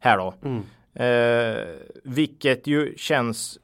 [0.00, 0.34] här då.
[0.44, 0.62] Mm.
[0.94, 1.64] Eh,
[2.04, 3.58] vilket ju känns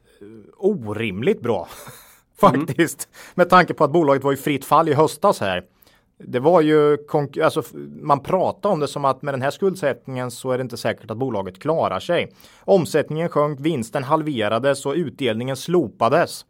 [0.57, 1.69] orimligt bra
[2.43, 2.67] Mm.
[2.67, 3.09] faktiskt.
[3.35, 5.65] Med tanke på att bolaget var i fritt fall i höstas här.
[6.19, 6.99] Det var ju,
[7.43, 7.63] alltså,
[8.01, 11.11] man pratade om det som att med den här skuldsättningen så är det inte säkert
[11.11, 12.33] att bolaget klarar sig.
[12.61, 16.45] Omsättningen sjönk, vinsten halverades och utdelningen slopades.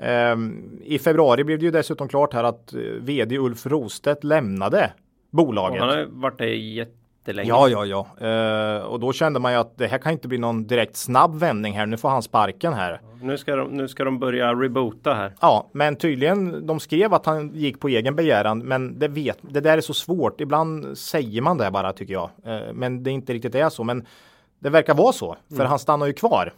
[0.00, 4.92] Ehm, I februari blev det ju dessutom klart här att eh, vd Ulf Rostedt lämnade
[5.30, 5.80] bolaget.
[5.80, 6.56] Han har varit det
[7.28, 7.48] jättelänge.
[7.48, 8.26] Ja, ja, ja.
[8.28, 11.34] Eh, och då kände man ju att det här kan inte bli någon direkt snabb
[11.38, 11.86] vändning här.
[11.86, 13.00] Nu får han sparken här.
[13.22, 15.32] Nu, ska de, nu ska de börja reboota här.
[15.40, 16.66] Ja, men tydligen.
[16.66, 19.38] De skrev att han gick på egen begäran, men det vet.
[19.40, 20.40] Det där är så svårt.
[20.40, 23.84] Ibland säger man det bara tycker jag, Eh, men det inte riktigt är så.
[23.84, 24.06] Men
[24.58, 26.52] det verkar vara så, för han stannar ju kvar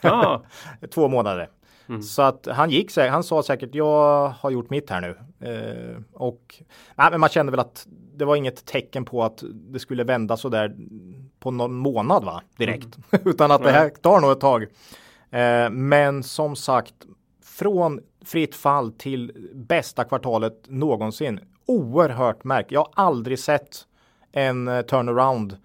[0.00, 0.42] Ja,
[0.94, 1.48] två månader.
[2.02, 2.96] Så att han gick.
[2.96, 5.16] Han sa säkert jag har gjort mitt här nu.
[5.48, 6.62] Eh, och
[6.94, 7.86] nej, men man kände väl att
[8.20, 10.76] det var inget tecken på att det skulle vända så där
[11.38, 12.98] på någon månad va direkt.
[13.24, 14.62] Utan att det här tar nog ett tag.
[15.30, 16.94] Eh, men som sagt
[17.44, 21.40] från fritt fall till bästa kvartalet någonsin.
[21.66, 22.72] Oerhört märkligt.
[22.72, 23.86] Jag har aldrig sett
[24.32, 25.56] en eh, turnaround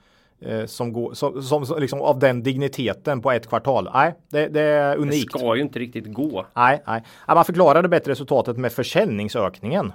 [0.41, 3.89] eh, som går som, som, som liksom av den digniteten på ett kvartal.
[3.93, 5.39] Nej, det, det är det unikt.
[5.39, 6.45] ska ju inte riktigt gå.
[6.55, 7.03] Nej, nej.
[7.27, 9.93] Man förklarade bättre resultatet med försäljningsökningen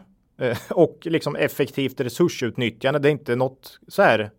[0.71, 2.99] och liksom effektivt resursutnyttjande.
[3.01, 4.31] Det är inte något så här.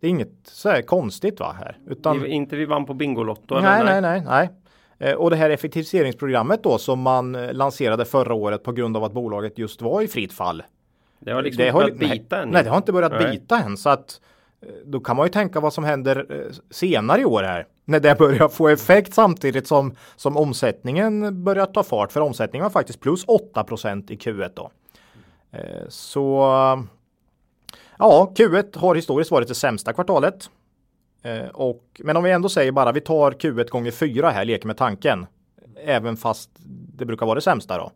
[0.00, 3.60] Det är inget så här konstigt va här, utan inte vi vann på Bingolotto?
[3.60, 4.00] nej, eller?
[4.00, 4.50] nej, nej,
[4.98, 5.10] nej.
[5.10, 9.04] Eh, Och det här effektiviseringsprogrammet då som man eh, lanserade förra året på grund av
[9.04, 10.62] att bolaget just var i fritt fall.
[11.18, 12.48] Det har liksom Det inte har, börjat nej, bita än.
[12.48, 13.30] Nej, det har inte börjat Nej.
[13.30, 14.20] bita än så att
[14.62, 17.66] eh, då kan man ju tänka vad som händer eh, senare i år här.
[17.84, 22.12] När det börjar få effekt samtidigt som, som omsättningen börjar ta fart.
[22.12, 24.70] För omsättningen var faktiskt plus 8% i Q1 då.
[25.52, 26.40] Eh, Så
[27.98, 30.50] ja, Q1 har historiskt varit det sämsta kvartalet.
[31.22, 34.66] Eh, Och, men om vi ändå säger bara vi tar Q1 gånger 4 här, leker
[34.66, 35.26] med tanken.
[35.84, 36.50] Även fast
[36.96, 37.92] det brukar vara det sämsta då.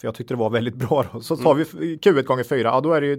[0.00, 1.20] För jag tyckte det var väldigt bra då.
[1.20, 1.64] Så tar vi
[1.96, 3.16] Q1 gånger 4, ja då är det ju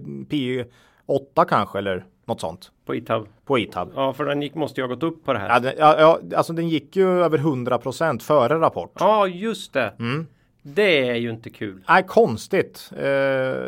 [1.07, 2.71] P8 kanske eller något sånt.
[2.85, 3.27] På Itab.
[3.45, 3.91] På Itab.
[3.95, 5.61] Ja, för den gick, måste ju ha gått upp på det här.
[5.63, 8.91] Ja, ja, ja, alltså den gick ju över 100% före rapport.
[8.99, 9.93] Ja, just det.
[9.99, 10.27] Mm.
[10.75, 11.83] Det är ju inte kul.
[11.89, 12.89] Nej, konstigt.
[12.91, 12.97] Eh,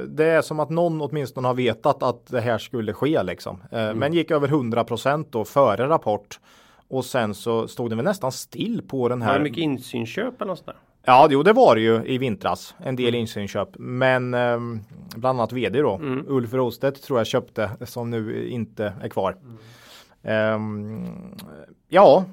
[0.07, 3.63] det är som att någon åtminstone har vetat att det här skulle ske liksom.
[3.71, 6.39] Eh, Men gick över 100% då före rapport.
[6.87, 9.43] Och sen så stod den väl nästan still på den Har det här.
[9.43, 10.75] mycket insynsköp eller något sånt där?
[11.05, 12.75] Ja, jo, det var det ju i vintras.
[12.83, 13.69] En del insynsköp.
[13.79, 14.79] Men ehm,
[15.15, 16.01] bland annat vd då.
[16.27, 19.35] Ulf Rostedt tror jag köpte som nu inte är kvar.
[20.23, 21.07] Ehm,
[21.87, 22.25] ja,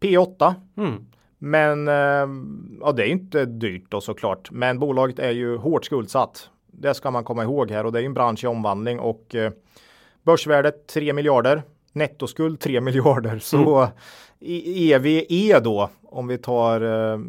[0.00, 0.54] P8.
[0.76, 1.06] Mm.
[1.46, 4.50] Men ehm, ja, det är inte dyrt då såklart.
[4.50, 6.50] Men bolaget är ju hårt skuldsatt.
[6.66, 9.52] Det ska man komma ihåg här och det är en bransch i omvandling och eh,
[10.22, 11.62] börsvärdet 3 miljarder.
[11.92, 13.38] Nettoskuld 3 miljarder.
[13.38, 13.88] Så
[14.40, 17.20] i EVE då, om vi tar eh,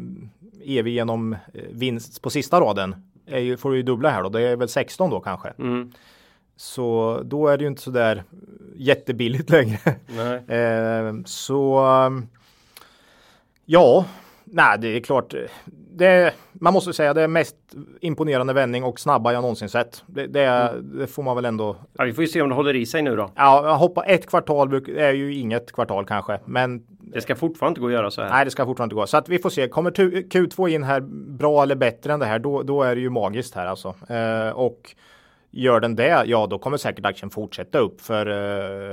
[0.64, 1.38] EV genom eh,
[1.70, 2.94] vinst på sista raden,
[3.26, 4.28] är ju, får du ju dubbla här då.
[4.28, 5.52] Det är väl 16 då kanske.
[5.58, 5.92] Mm.
[6.56, 8.24] Så då är det ju inte så där
[8.76, 9.94] jättebilligt längre.
[10.46, 11.80] Eh, så
[13.70, 14.04] ja,
[14.44, 15.34] nej, det är klart.
[15.94, 17.56] Det, man måste säga det är mest
[18.00, 20.02] imponerande vändning och snabba jag någonsin sett.
[20.06, 21.76] Det, det, är- det får man väl ändå.
[21.98, 23.30] Ja, vi får ju se om det håller i sig nu då.
[23.36, 27.80] Ja, jag hoppas ett kvartal är ju inget kvartal kanske, men Det ska fortfarande inte
[27.80, 28.30] gå att göra så här.
[28.30, 29.06] nej, det ska fortfarande gå.
[29.06, 29.68] Så att vi får se.
[29.68, 31.00] Kommer tu- Q2 in här
[31.38, 33.94] bra eller bättre än det här, då, då är det ju magiskt här alltså.
[34.08, 34.94] Eh, och
[35.50, 38.26] Gör den det, ja då kommer säkert aktien fortsätta upp för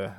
[0.03, 0.09] eh,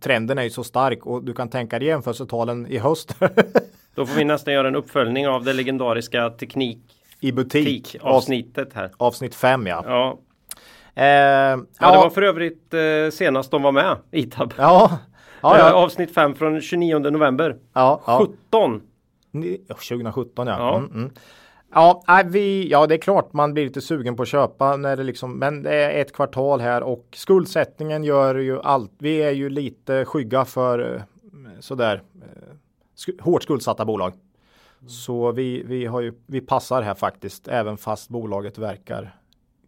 [0.00, 3.16] trenden är ju så stark och du kan tänka dig jämförelsetalen i höst
[3.94, 6.78] Då får vi nästan göra en uppföljning av det legendariska teknik
[7.20, 7.96] i butik.
[8.00, 8.90] Avsnitt, avsnittet här.
[8.96, 9.84] avsnitt 5 ja.
[9.86, 10.18] Ja.
[10.94, 14.54] Eh, ja, ja, det var för övrigt eh, senast de var med, Itab.
[14.58, 14.98] ja,
[15.42, 17.56] ja, Eh, ja, Avsnitt 5 från 29 november.
[17.72, 18.26] ja, ja.
[18.50, 18.82] 17!
[19.30, 20.56] Ni- ja, 2017 ja.
[20.58, 20.76] Ja.
[20.78, 21.10] Mm, mm.
[21.74, 25.02] Ja, vi, ja, det är klart man blir lite sugen på att köpa när det
[25.02, 28.92] liksom, men det är ett kvartal här och skuldsättningen gör ju allt.
[28.98, 31.02] Vi är ju lite skygga för eh,
[31.60, 32.51] sådär eh,
[32.96, 34.12] sk- hårt skuldsatta bolag.
[34.88, 39.16] Så vi, vi, har ju, vi passar här faktiskt, även fast bolaget verkar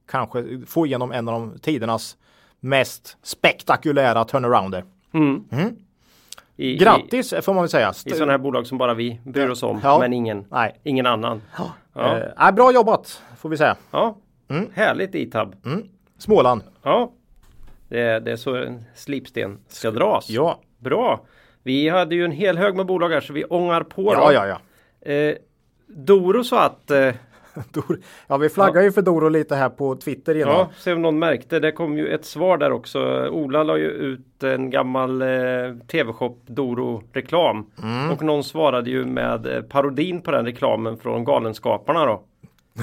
[0.07, 2.17] kanske få igenom en av de tidernas
[2.61, 4.85] mest spektakulära turnarounder.
[5.13, 5.45] Mm.
[5.51, 5.77] Mm.
[6.57, 7.93] I, I, Grattis får man väl säga.
[8.07, 9.81] I sådana här bolag som bara vi bryr oss om.
[9.83, 9.99] Ja.
[9.99, 11.43] Men ingen, Nej, ingen annan.
[11.59, 11.73] Ja.
[12.03, 13.77] Eh, nej, bra jobbat får vi säga.
[13.91, 14.17] ja.
[14.49, 14.69] Mm.
[14.75, 15.57] Härligt Itab.
[16.19, 16.63] Småland.
[16.83, 17.13] Ja.
[17.89, 20.31] Det är, det är så en slipsten ska dras.
[20.31, 21.21] Ja, Bra.
[21.65, 24.13] Vi hade ju en hel hög med bolag här så vi ångar på.
[24.13, 24.33] Ja, då.
[24.33, 25.11] ja, ja.
[25.13, 25.35] Eh,
[25.87, 27.15] Doro sa att eh,
[28.27, 30.53] Ja, vi flaggar ju för Doro lite här på Twitter idag.
[30.53, 31.61] Ja, se om någon märkte.
[31.61, 33.29] Det kom ju ett svar där också.
[33.29, 35.29] Ola la ju ut en gammal eh,
[35.91, 37.67] TV-shop Doro-reklam.
[37.83, 38.11] Mm.
[38.11, 42.23] Och någon svarade ju med eh, parodin på den reklamen från Galenskaparna då.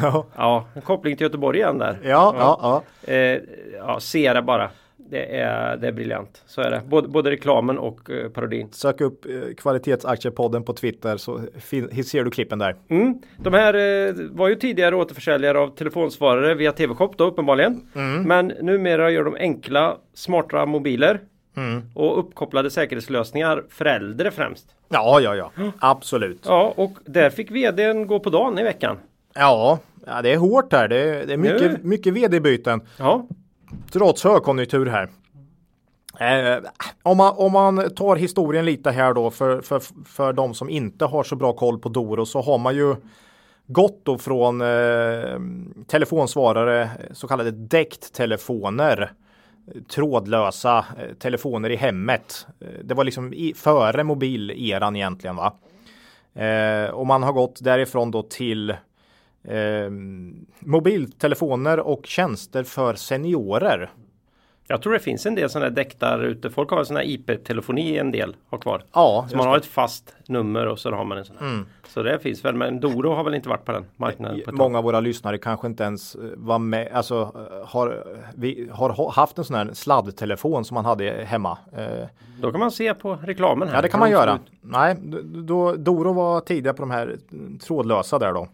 [0.01, 1.97] Ja, Ja, en koppling till Göteborg igen där.
[2.03, 2.59] ja, ja.
[2.61, 3.13] ja.
[3.13, 3.39] Eh,
[3.77, 4.69] ja, se det bara.
[5.11, 6.43] Det är, det är briljant.
[6.45, 6.81] Så är det.
[6.87, 8.67] Både, både reklamen och eh, parodin.
[8.71, 11.41] Sök upp eh, kvalitetsaktiepodden på Twitter så
[12.05, 12.75] ser du klippen där.
[12.89, 13.21] Mm.
[13.37, 17.81] De här eh, var ju tidigare återförsäljare av telefonsvarare via TV-shop då uppenbarligen.
[18.25, 21.19] Men numera gör de enkla, smarta mobiler.
[21.93, 24.65] Och uppkopplade säkerhetslösningar för äldre främst.
[24.89, 25.51] Ja, ja, ja.
[25.79, 26.41] Absolut.
[26.45, 28.97] Ja, och där fick vdn gå på dagen i veckan.
[29.35, 30.87] Ja, ja det är hårt här.
[30.87, 32.81] Det är, det är mycket, mycket vd-byten.
[32.97, 33.27] Ja,
[33.91, 35.09] Trots högkonjunktur här.
[36.19, 36.63] Eh,
[37.03, 41.05] om, man, om man tar historien lite här då för, för, för de som inte
[41.05, 42.95] har så bra koll på Doro så har man ju
[43.67, 45.39] gått då från eh,
[45.87, 49.11] telefonsvarare, så kallade DECT-telefoner,
[49.89, 52.47] trådlösa eh, telefoner i hemmet.
[52.59, 55.53] Eh, det var liksom i, före mobileran egentligen va.
[56.33, 58.73] Eh, och man har gått därifrån då till
[59.43, 59.89] eh,
[60.59, 63.89] mobiltelefoner och tjänster för seniorer.
[64.67, 66.49] jag tror det finns en del sådana däck där ute.
[66.49, 68.83] Folk har här IP-telefoni en del har kvar.
[68.93, 71.63] Ja, Så man har ett fast nummer och så har man en sån här.
[71.87, 74.51] Så det finns väl, men Doro har väl inte varit på den marknaden på.
[74.51, 78.03] Många av våra lyssnare kanske inte ens eh, var med, alltså eh, har,
[78.35, 81.57] vi har ha- haft en sån här sladdtelefon som man hade hemma.
[81.77, 82.07] Eh,
[82.41, 83.75] Då kan man se på reklamen här.
[83.75, 84.39] Ja, det kan man göra.
[84.61, 88.47] Nej, då, Doro var tidigare på de här mm, trådlösa där då.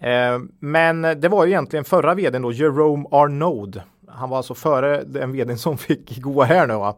[0.00, 3.82] Eh, men det var ju egentligen förra vdn då, Jerome Arnaud.
[4.08, 6.96] Han var alltså före den vdn som fick gå här nu va.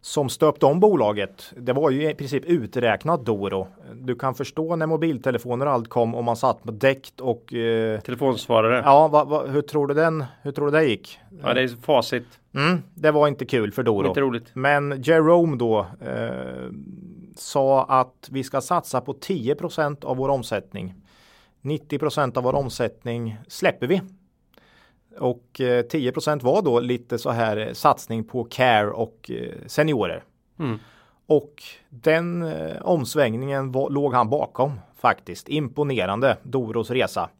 [0.00, 1.52] Som stöpte om bolaget.
[1.56, 3.66] Det var ju i princip uträknat Doro.
[3.94, 8.00] Du kan förstå när mobiltelefoner och allt kom och man satt med däckt och eh,
[8.00, 8.82] Telefonsvarare.
[8.84, 10.24] Ja, va, va, hur tror du den?
[10.42, 11.18] Hur tror du det gick?
[11.42, 12.26] Ja, det är facit.
[12.54, 14.06] Mm, det var inte kul för Doro.
[14.06, 14.46] Inte roligt.
[14.52, 16.70] Men Jerome då eh,
[17.36, 20.94] sa att vi ska satsa på 10% av vår omsättning.
[21.62, 24.00] 90% av vår omsättning släpper vi.
[25.18, 30.24] Och eh, 10% var då lite så här eh, satsning på care och eh, seniorer.
[30.58, 30.78] Mm.
[31.26, 35.48] Och den eh, omsvängningen var, låg han bakom faktiskt.
[35.48, 37.30] Imponerande Doros resa.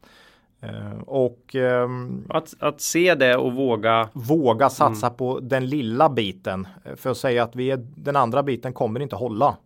[0.60, 4.08] Eh, och ehm, Att, att se det och våga.
[4.12, 6.66] våga satsa på den lilla biten.
[6.84, 9.56] eh, För att säga att vi är, den andra biten kommer inte hålla.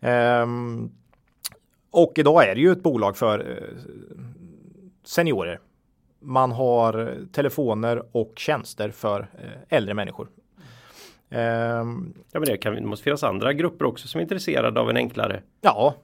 [0.00, 0.90] Ehm,
[1.90, 3.78] och idag är det ju ett bolag för eh,
[5.04, 5.60] seniorer.
[6.20, 10.28] Man har telefoner och tjänster för eh, äldre människor.
[11.30, 14.90] Ehm, Ja, men det, kan, det måste finnas andra grupper också som är intresserade av
[14.90, 15.94] en enklare, ja,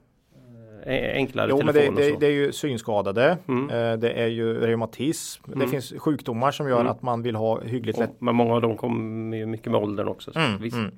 [0.85, 2.19] eh, enklare jo, men telefon det, och det, så.
[2.19, 3.37] det är ju synskadade.
[3.47, 3.99] Mm.
[3.99, 5.51] Det är ju reumatism.
[5.55, 6.91] Det finns sjukdomar som gör Mm.
[6.91, 10.07] att man vill ha hyggligt lätt men många av dem kommer ju mycket med åldern
[10.07, 10.31] också.
[10.33, 10.77] Så Mm, visst.
[10.77, 10.91] mm.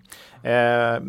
[0.43, 1.02] Eh,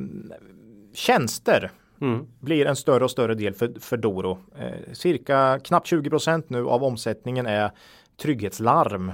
[0.95, 2.27] tjänster Mm.
[2.41, 4.39] blir en större och större del för, för Doro.
[4.59, 7.71] Eh, cirka knappt 20% nu av omsättningen är
[8.23, 9.13] trygghetslarm.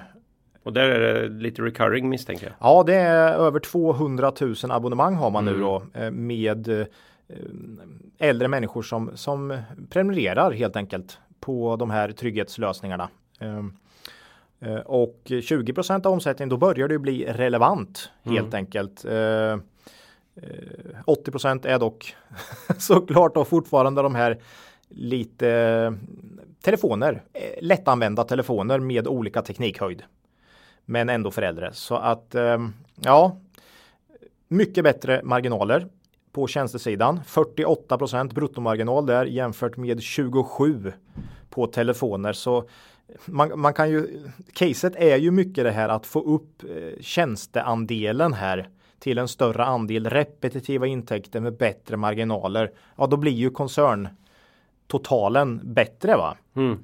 [0.62, 2.54] Och där är det lite recurring misstänker jag.
[2.60, 5.62] Ja, det är över 200 000 abonnemang har man nu Mm.
[5.62, 6.86] då eh, med eh,
[8.18, 9.58] äldre människor som, som
[9.90, 13.08] prenumererar helt enkelt på de här trygghetslösningarna.
[13.40, 13.58] Eh,
[14.70, 19.04] eh, och 20% av omsättningen, då börjar det bli relevant helt enkelt.
[20.36, 22.16] Eh, 80 procent är dock
[22.78, 24.38] såklart då fortfarande de här
[24.88, 25.92] lite eh,
[26.62, 30.02] telefoner, eh, lättanvända telefoner med olika teknikhöjd.
[30.84, 31.72] Men ändå för äldre.
[31.72, 32.34] Så att
[33.00, 33.36] ja,
[34.48, 35.88] mycket bättre marginaler
[36.32, 37.20] på tjänstesidan.
[37.26, 40.92] 48 procent bruttomarginal där jämfört med 27
[41.50, 42.32] på telefoner.
[42.32, 42.68] Så
[43.24, 44.06] man, man kan ju,
[44.52, 46.62] caset är ju mycket det här att få upp
[47.00, 48.68] tjänsteandelen här
[49.04, 52.70] till en större andel repetitiva intäkter med bättre marginaler.
[52.96, 54.08] Ja, då blir ju koncern
[54.86, 56.36] totalen bättre va?
[56.56, 56.82] Mm.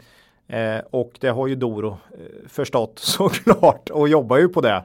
[0.49, 4.85] Eh, och det har ju Doro eh, förstått såklart och jobbar ju på det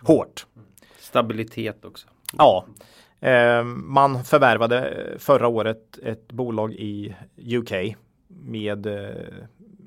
[0.00, 0.46] hårt.
[0.98, 2.08] Stabilitet också.
[2.38, 2.64] Ja,
[3.20, 7.96] eh, man förvärvade eh, förra året ett bolag i UK
[8.28, 9.10] med eh,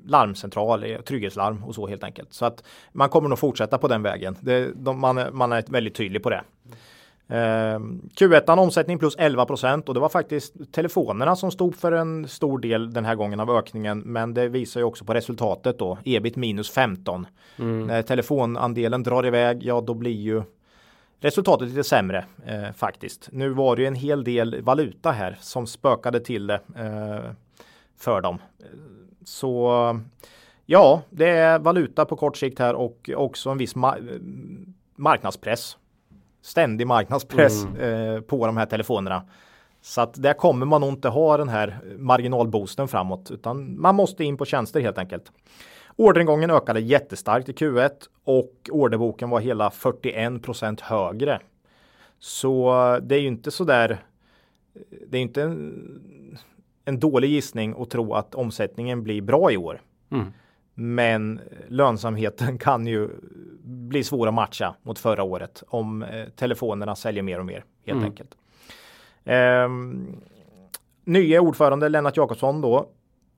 [0.06, 2.32] larmcentral, eh, trygghetslarm och så helt enkelt.
[2.32, 4.36] Så att man kommer nog fortsätta på den vägen.
[4.40, 6.42] Det, de, man, är- man är väldigt tydlig på det.
[7.28, 7.78] Eh,
[8.18, 9.42] Q1 omsättning plus 11
[9.86, 13.50] och det var faktiskt telefonerna som stod för en stor del den här gången av
[13.50, 13.98] ökningen.
[14.00, 17.26] Men det visar ju också på resultatet då, ebit minus 15.
[17.86, 20.42] När telefonandelen drar iväg, ja då blir ju
[21.20, 23.28] resultatet lite sämre eh, faktiskt.
[23.32, 27.30] Nu var det ju en hel del valuta här som spökade till det eh,
[27.98, 28.38] för dem.
[29.24, 30.00] Så
[30.66, 33.96] ja, det är valuta på kort sikt här och också en viss ma
[34.96, 35.76] marknadspress.
[36.42, 38.14] Ständig marknadspress mm.
[38.14, 39.22] eh, på de här telefonerna.
[39.80, 44.24] Så att där kommer man nog inte ha den här marginalboosten framåt utan man måste
[44.24, 45.32] in på tjänster helt enkelt.
[45.96, 47.90] Orderingången ökade jättestarkt i Q1
[48.24, 51.40] och orderboken var hela 41% högre.
[52.18, 54.04] Så det är ju inte så där.
[55.08, 56.38] Det är inte en,
[56.84, 59.80] en dålig gissning att tro att omsättningen blir bra i år.
[60.10, 60.26] Mm.
[60.74, 63.08] Men lönsamheten kan ju
[63.64, 67.96] bli svår att matcha mot förra året om eh, telefonerna säljer mer och mer helt
[67.96, 68.04] mm.
[68.04, 68.36] enkelt.
[69.66, 70.16] Um,
[71.04, 72.88] nya ordförande Lennart Jakobsson då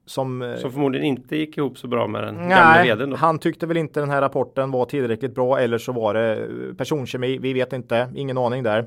[0.06, 3.10] som, eh, som förmodligen inte gick ihop så bra med den nej, gamla vdn.
[3.10, 3.16] Då.
[3.16, 6.74] Han tyckte väl inte den här rapporten var tillräckligt bra eller så var det eh,
[6.76, 7.38] personkemi.
[7.38, 8.86] Vi vet inte, ingen aning där.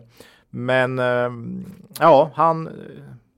[0.49, 1.65] Men ehm,
[1.99, 2.69] ja, han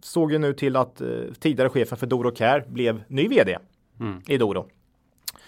[0.02, 1.02] såg ju nu till att
[1.40, 3.58] tidigare chefen för Doro Care blev ny vd
[4.00, 4.22] mm.
[4.28, 4.68] i Doro.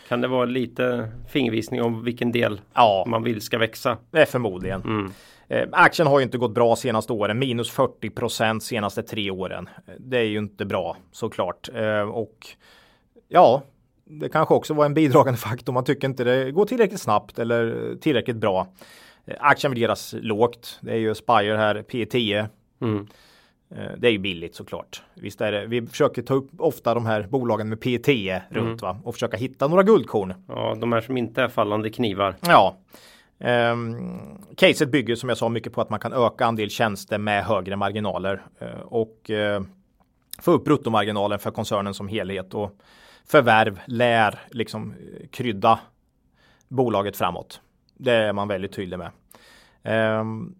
[0.07, 3.05] Kan det vara lite fingervisning om vilken del ja.
[3.07, 3.97] man vill ska växa?
[4.11, 4.81] Det är förmodligen.
[4.81, 5.11] Mm.
[5.47, 9.69] Eh, aktien har ju inte gått bra senaste åren, minus 40 procent senaste tre åren.
[9.99, 11.69] Det är ju inte bra såklart.
[11.73, 12.47] Eh, och
[13.27, 13.63] ja,
[14.05, 15.73] det kanske också var en bidragande faktor.
[15.73, 18.67] Man tycker inte det går tillräckligt snabbt eller tillräckligt bra.
[19.25, 20.79] Eh, aktien värderas lågt.
[20.81, 22.47] Det är ju Spire här, P10.
[22.81, 23.07] Mm.
[23.75, 25.01] Eh, det är ju billigt såklart.
[25.13, 25.67] Visst är det.
[25.67, 28.77] Vi försöker ta upp ofta de här bolagen med e runt mm.
[28.77, 30.33] va och försöka hitta några guldkorn.
[30.47, 32.36] Ja, de här som inte är fallande knivar.
[32.41, 32.77] Ja.
[33.38, 37.45] Um, caset bygger som jag sa mycket på att man kan öka andel tjänster med
[37.45, 39.62] högre marginaler uh, och uh,
[40.41, 42.77] få upp bruttomarginalen för koncernen som helhet och
[43.25, 44.93] förvärv lär liksom
[45.31, 45.79] krydda
[46.67, 47.62] bolaget framåt.
[47.93, 49.12] Det är man väldigt tydlig med.
[50.19, 50.55] Um,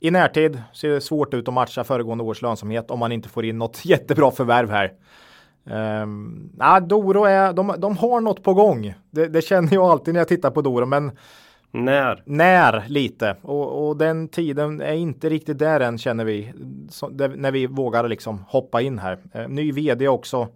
[0.00, 3.44] i närtid ser det svårt ut att matcha föregående års lönsamhet om man inte får
[3.44, 4.92] in något jättebra förvärv här.
[6.02, 8.94] Um, nah, Doro är, de, de har något på gång.
[9.10, 11.10] Det, det, känner jag alltid när jag tittar på Doro, men
[11.70, 12.22] när?
[12.26, 16.52] När lite och, och den tiden är inte riktigt där än känner vi.
[16.90, 19.18] Så, det, när vi vågar liksom hoppa in här.
[19.36, 20.48] Uh, ny vd också.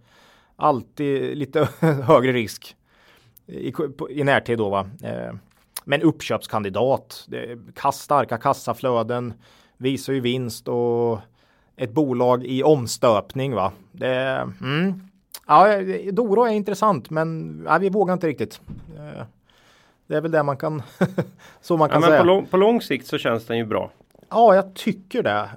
[0.57, 2.77] Alltid lite högre risk
[3.47, 3.73] i,
[4.11, 4.87] i närtid då va.
[5.05, 5.35] Uh,
[5.85, 7.29] men uppköpskandidat.
[7.93, 9.35] Starka kassaflöden,
[9.77, 11.19] visar ju vinst och
[11.77, 13.55] ett bolag i omstöpning.
[13.55, 13.73] Va?
[13.93, 15.01] Det, mm.
[15.47, 15.67] ja,
[16.13, 18.61] Doro är intressant men ja, vi vågar inte riktigt.
[20.07, 20.83] Det är väl det man kan,
[21.61, 22.21] så man kan ja, säga.
[22.21, 23.91] På lång, på lång sikt så känns den ju bra.
[24.29, 25.49] Ja, jag tycker det.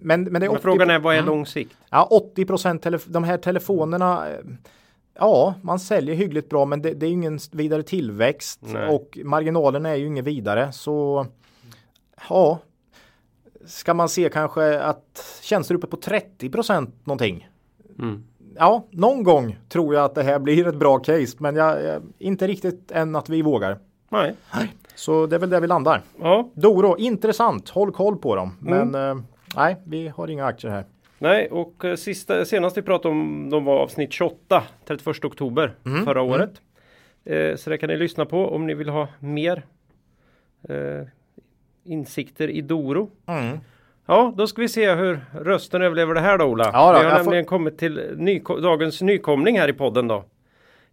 [0.00, 1.28] Men, men, det är men frågan är vad är mm.
[1.28, 1.76] lång sikt?
[1.90, 4.26] Ja, 80 procent de här telefonerna
[5.20, 8.88] Ja, man säljer hyggligt bra, men det, det är ingen vidare tillväxt Nej.
[8.88, 10.72] och marginalerna är ju inget vidare.
[10.72, 11.26] Så
[12.28, 12.58] ja,
[13.66, 17.48] ska man se kanske att tjänster uppe på 30 procent någonting.
[17.98, 18.24] Mm.
[18.56, 22.02] Ja, någon gång tror jag att det här blir ett bra case, men jag, jag
[22.18, 23.78] inte riktigt än att vi vågar.
[24.08, 24.34] Nej.
[24.94, 26.02] Så det är väl där vi landar.
[26.20, 26.50] Ja.
[26.54, 27.68] Doro, intressant.
[27.68, 28.56] Håll koll på dem.
[28.66, 28.88] Mm.
[28.88, 29.22] Men eh,
[29.56, 30.84] nej, vi har inga aktier här.
[31.22, 36.04] Nej, och eh, sista, senast vi pratade om de var avsnitt 28, 31 oktober mm.
[36.04, 36.32] förra mm.
[36.32, 36.50] året.
[37.24, 37.50] Mm.
[37.50, 39.62] Eh, så det kan ni lyssna på om ni vill ha mer
[40.68, 41.06] eh,
[41.84, 43.10] insikter i Doro.
[43.26, 43.58] Mm.
[44.06, 46.70] Ja, då ska vi se hur rösten överlever det här då Ola.
[46.72, 47.48] Ja, då, vi har nämligen får...
[47.48, 50.24] kommit till ny, dagens nykomling här i podden då.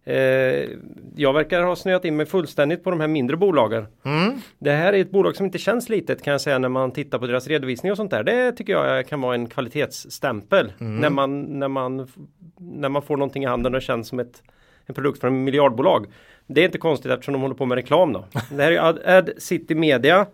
[0.08, 0.68] Eh,
[1.16, 3.86] jag verkar ha snöat in mig fullständigt på de här mindre bolagen.
[4.04, 4.40] Mm.
[4.58, 7.18] Det här är ett bolag som inte känns litet kan jag säga när man tittar
[7.18, 8.24] på deras redovisning och sånt där.
[8.24, 10.72] Det tycker jag kan vara en kvalitetsstämpel.
[10.80, 10.96] Mm.
[10.96, 12.08] När, man, när, man,
[12.58, 14.42] när man får någonting i handen och känns som ett,
[14.86, 16.06] en produkt från en miljardbolag.
[16.46, 18.24] Det är inte konstigt eftersom de håller på med reklam då.
[18.50, 20.26] Det här är Ad, Ad City Media.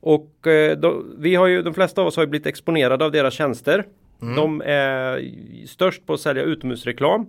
[0.00, 3.12] Och eh, då, vi har ju, de flesta av oss har ju blivit exponerade av
[3.12, 3.84] deras tjänster.
[4.22, 4.36] Mm.
[4.36, 5.30] De är
[5.66, 7.26] störst på att sälja utomhusreklam.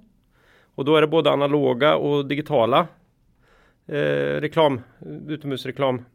[0.78, 2.88] Och då är det både analoga och digitala
[3.88, 4.82] eh, reklam,
[5.28, 6.06] utomhusreklam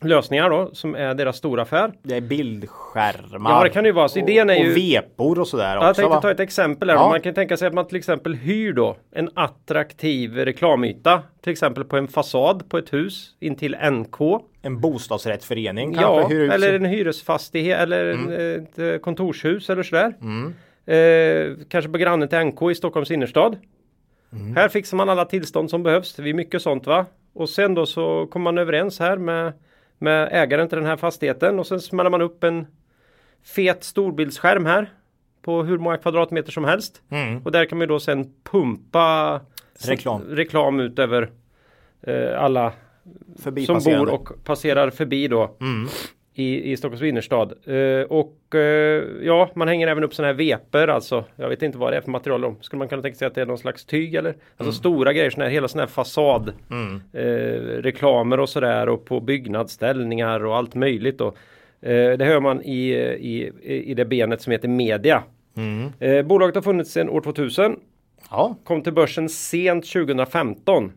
[0.00, 1.92] lösningar då som är deras stora affär.
[2.02, 3.50] Det är bildskärmar.
[3.50, 4.08] Ja det kan det ju vara.
[4.08, 4.70] Så idén är ju...
[4.70, 5.86] Och vepor och sådär också.
[5.86, 6.20] Jag tänkte va?
[6.20, 6.96] ta ett exempel här.
[6.96, 7.08] Ja.
[7.08, 11.22] Man kan tänka sig att man till exempel hyr då en attraktiv reklamyta.
[11.42, 14.20] Till exempel på en fasad på ett hus intill NK.
[14.62, 16.34] En bostadsrättsförening kanske?
[16.34, 18.62] Ja, eller en hyresfastighet eller mm.
[18.62, 20.14] ett eh, kontorshus eller sådär.
[20.20, 20.54] Mm.
[20.94, 23.56] Eh, kanske på grannen till NK i Stockholms innerstad.
[24.32, 24.56] Mm.
[24.56, 26.14] Här fixar man alla tillstånd som behövs.
[26.14, 27.06] Det är mycket sånt va.
[27.32, 29.52] Och sen då så kommer man överens här med,
[29.98, 32.66] med ägaren till den här fastigheten och sen smäller man upp en
[33.42, 34.90] fet storbildsskärm här
[35.42, 37.02] på hur många kvadratmeter som helst.
[37.10, 37.42] Mm.
[37.44, 39.40] Och där kan man då sen pumpa
[39.78, 41.30] reklam, reklam ut över
[42.02, 42.72] eh, alla
[43.42, 44.06] Förbi som passerande.
[44.06, 45.88] bor och passerar förbi då Mm.
[46.40, 47.52] I, i Stockholms innerstad.
[47.66, 51.24] Eh, och eh, ja, man hänger även upp sådana här veper alltså.
[51.36, 52.54] Jag vet inte vad det är för material.
[52.60, 54.34] Skulle man kunna tänka sig att det är någon slags tyg eller?
[54.56, 57.00] Alltså stora grejer, såna här, hela sådana här fasad Mm.
[57.12, 61.32] eh, reklamer och sådär och på byggnadsställningar och allt möjligt då.
[61.82, 63.50] Det hör man i, i,
[63.90, 65.22] i det benet som heter media.
[65.56, 66.26] Mm.
[66.28, 67.76] Bolaget har funnits sedan år 2000.
[68.30, 68.56] Ja.
[68.64, 70.92] Kom till börsen sent 2015.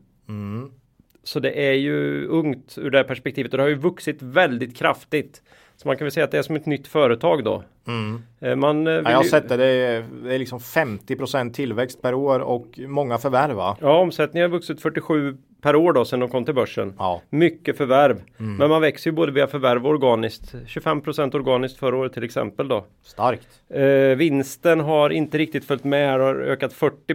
[1.23, 1.27] Mm.
[1.27, 4.77] Så det är ju ungt ur det här perspektivet och det har ju vuxit väldigt
[4.77, 5.41] kraftigt.
[5.75, 7.63] Så man kan väl säga att det är som ett nytt företag då.
[7.87, 8.21] Mm.
[8.39, 9.57] Eh, Man eh, Ja, jag har sett det.
[9.57, 13.77] Det är, det är liksom 50% tillväxt per år och många förvärv va?
[13.81, 16.93] Ja, omsättningen har vuxit 47 per år då sedan de kom till börsen.
[16.97, 17.21] Ja.
[17.29, 18.21] Mycket förvärv.
[18.37, 20.53] Men man växer ju både via förvärv och organiskt.
[20.67, 22.85] 25% organiskt förra året till exempel då.
[23.03, 23.47] Starkt.
[23.69, 27.13] Eh, vinsten har inte riktigt följt med här, har ökat 40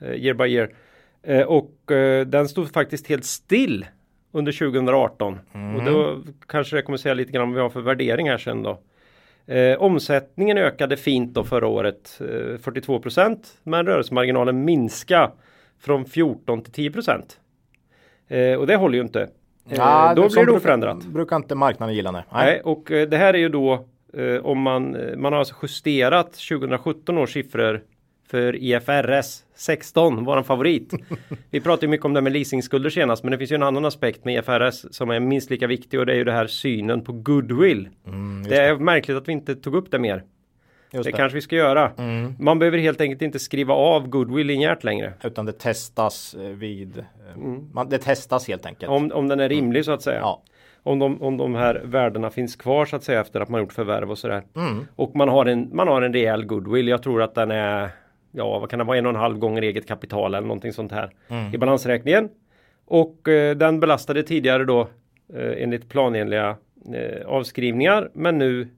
[0.00, 0.70] eh, year by year.
[1.24, 3.86] Eh, och eh, den stod faktiskt helt still
[4.32, 5.38] under 2018.
[5.76, 8.38] Och då kanske det kommer säga lite grann om vad vi har för värdering här
[8.38, 8.80] sen då.
[9.46, 15.30] Eh, omsättningen ökade fint då förra året, eh, 42% men rörelsemarginalen minska
[15.80, 16.92] från 14 till 10
[18.28, 19.28] eh, Och det håller ju inte.
[19.68, 20.96] Ja, då sånt blir det oförändrat.
[20.96, 22.22] Brukar, brukar inte marknaden gilla nej.
[22.32, 23.88] Nej, och det här är ju då
[24.42, 27.82] om man, man har alltså justerat 2017 års siffror
[28.34, 30.94] för IFRS 16, våran favorit.
[31.50, 34.24] Vi pratade mycket om det med leasingskulder senast, men det finns ju en annan aspekt
[34.24, 37.12] med IFRS som är minst lika viktig och det är ju det här synen på
[37.12, 37.88] goodwill.
[38.48, 40.22] det är märkligt att vi inte tog upp det mer.
[40.92, 41.16] Just Det, det.
[41.16, 41.90] kanske vi ska göra.
[41.98, 42.34] Mm.
[42.38, 45.12] Man behöver helt enkelt inte skriva av goodwill linjärt längre.
[45.24, 46.98] Utan det testas eh, vid...
[46.98, 47.04] eh,
[47.72, 48.90] Man, det testas helt enkelt.
[48.92, 50.18] Om, om den är rimlig så att säga.
[50.20, 50.42] Ja.
[50.82, 53.72] Om de, om de här värdena finns kvar så att säga efter att man gjort
[53.72, 54.42] förvärv och sådär.
[54.56, 54.86] Mm.
[54.96, 56.88] Och man har, en, man har en rejäl goodwill.
[56.88, 57.88] Jag tror att den är
[58.36, 60.92] Ja vad kan det vara en och en halv gånger eget kapital eller någonting sånt
[60.92, 61.54] här Mm.
[61.54, 62.28] i balansräkningen.
[62.86, 64.80] Och eh, den belastade tidigare då
[65.34, 66.56] eh, enligt planenliga
[66.94, 68.10] eh, avskrivningar.
[68.12, 68.68] Men nu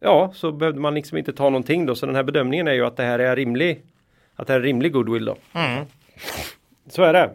[0.00, 1.94] Ja så behövde man liksom inte ta någonting då.
[1.94, 3.82] Så den här bedömningen är ju att det här är rimlig
[4.36, 5.36] Att det här är rimlig goodwill då.
[5.54, 5.84] Mm.
[6.88, 7.30] Så är det.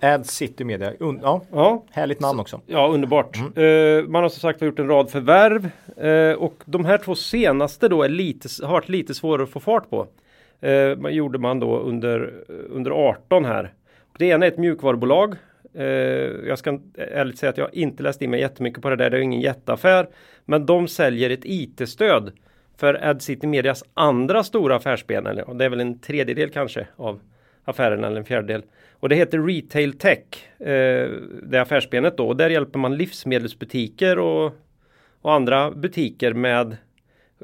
[0.00, 0.92] Ad City Media.
[1.00, 1.84] Un, ja, Ja.
[1.90, 2.60] härligt namn också.
[2.66, 3.36] Ja, underbart.
[3.36, 5.70] Eh, man har som sagt gjort en rad förvärv
[6.06, 9.60] eh, och de här två senaste då är lite, har varit lite svårare att få
[9.60, 10.06] fart på.
[10.60, 13.72] Eh, gjorde man då under, under 18 här.
[14.00, 15.34] Och det ena är ett mjukvarubolag.
[15.74, 15.84] Eh,
[16.46, 19.10] jag ska ärligt säga att jag inte läst in mig jättemycket på det där.
[19.10, 20.08] Det är ingen jätteaffär.
[20.44, 22.32] Men de säljer ett IT-stöd
[22.76, 25.26] för AdCity Medias andra stora affärsben.
[25.26, 27.20] Eller, och det är väl en tredjedel kanske av
[27.64, 28.62] affären eller en fjärdedel.
[28.92, 30.18] Och det heter Retail Tech,
[30.58, 31.10] eh,
[31.42, 32.28] det affärsbenet då.
[32.28, 34.52] Och där hjälper man livsmedelsbutiker och,
[35.20, 36.76] och andra butiker med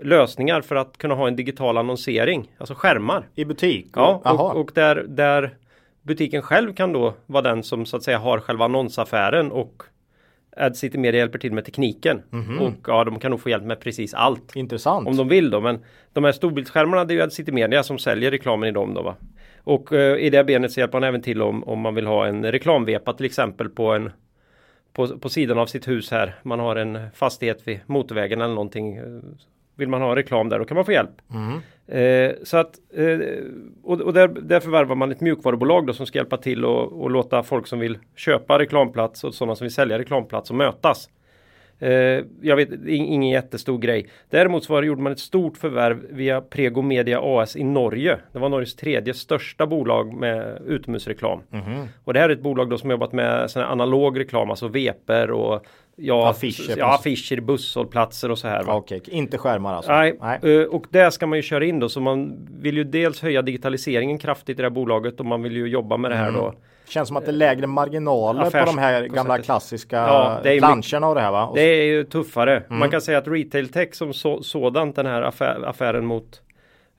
[0.03, 3.29] lösningar för att kunna ha en digital annonsering, alltså skärmar.
[3.35, 3.87] I butik?
[3.95, 5.57] Ja, och, och där, där
[6.03, 9.83] butiken själv kan då vara den som så att säga har själva annonsaffären och
[10.57, 12.23] AdCity Media hjälper till med tekniken.
[12.31, 12.59] Mhm.
[12.59, 14.57] Och ja, de kan nog få hjälp med precis allt.
[14.57, 15.09] Intressant.
[15.09, 15.79] Om de vill då, men
[16.13, 19.17] de här storbildsskärmarna det är ju AdCity Media som säljer reklamen i dem då va.
[19.59, 22.27] Och eh, i det benet så hjälper man även till om, om man vill ha
[22.27, 24.11] en reklamvepa till exempel på en
[24.93, 26.35] på, på sidan av sitt hus här.
[26.43, 29.01] Man har en fastighet vid motorvägen eller någonting.
[29.77, 31.11] Vill man ha reklam där då kan man få hjälp.
[31.31, 31.61] Mm.
[31.87, 33.19] Eh, så att, eh,
[33.83, 37.11] och, och där, där förvärvar man ett mjukvarubolag då som ska hjälpa till och, och
[37.11, 41.09] låta folk som vill köpa reklamplats och sådana som vill sälja reklamplats och mötas.
[41.79, 41.91] Eh,
[42.43, 44.07] jag vet, ing- ingen jättestor grej.
[44.31, 48.19] Däremot så var det, gjorde man ett stort förvärv via Prego Media AS i Norge.
[48.33, 51.41] Det var Norges tredje största bolag med utomhusreklam.
[51.51, 51.89] Mhm.
[52.05, 55.31] Och det här är ett bolag då som jobbat med sån analog reklam, alltså veper
[55.31, 55.67] och
[55.97, 58.63] ja, Affischer ja, affischer, busshållplatser och så här.
[58.63, 58.75] Va?
[58.75, 59.93] Okej, inte skärmar alltså?
[59.93, 63.23] Nej, eh, och där ska man ju köra in då så man vill ju dels
[63.23, 66.33] höja digitaliseringen kraftigt i det här bolaget och man vill ju jobba med det här
[66.33, 66.55] då.
[66.89, 70.51] Känns som att det är lägre marginaler Affärs- på de här gamla klassiska Ja, det
[71.09, 71.47] och det här va?
[71.47, 72.57] Och Det är ju tuffare.
[72.57, 72.79] Mm.
[72.79, 76.43] Man kan säga att retail tech som så, sådant, den här affär, affären mot,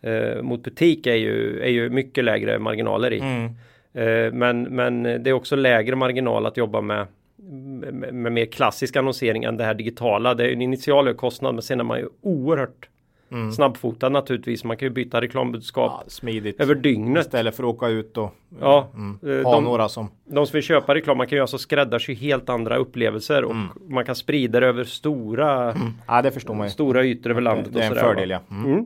[0.02, 3.20] eh, mot butik är ju, är ju mycket lägre marginaler i.
[3.20, 3.46] Mm.
[3.94, 7.08] Eh, men, men det är också lägre marginal att jobba med
[7.38, 10.34] med, med mer klassisk annonsering än det här digitala.
[10.34, 12.90] Det är en initial kostnad men sen är man ju oerhört
[13.32, 13.51] Mm.
[13.51, 14.63] snabbfotad naturligtvis.
[14.63, 16.61] Man kan ju byta reklambudskap Ja, smidigt.
[16.61, 17.26] över dygnet.
[17.26, 20.07] Istället för att åka ut och Ja, mm, eh, ha de- några som...
[20.26, 23.67] De som vill köpa reklam, man kan ju alltså skräddarsy helt andra upplevelser och Mm.
[23.88, 25.76] man kan sprida det över stora,
[26.07, 26.71] Ja, det förstår man ju.
[26.71, 27.67] stora ytor över landet.
[27.73, 28.39] Det är en fördel ja.
[28.51, 28.65] Mm.
[28.65, 28.86] Mm.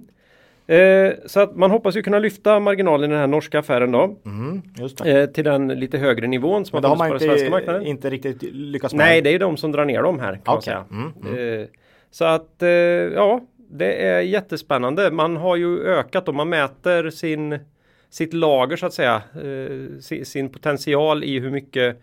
[0.67, 4.15] Eh, så att man hoppas ju kunna lyfta marginalen i den här norska affären då.
[4.25, 5.21] Mm, just det.
[5.21, 7.51] Eh, till den lite högre nivån som Men det har funnits på den svenska inte,
[7.51, 7.85] marknaden.
[7.85, 9.05] inte riktigt lyckats med.
[9.05, 10.61] Nej, det är ju de som drar ner dem här kan Okej.
[10.63, 10.85] säga.
[10.91, 11.67] Mm, Eh,
[12.11, 13.41] så att eh, ja,
[13.71, 15.11] det är jättespännande.
[15.11, 17.59] Man har ju ökat och man mäter sin
[18.09, 22.01] sitt lager så att säga, eh, si- sin potential i hur mycket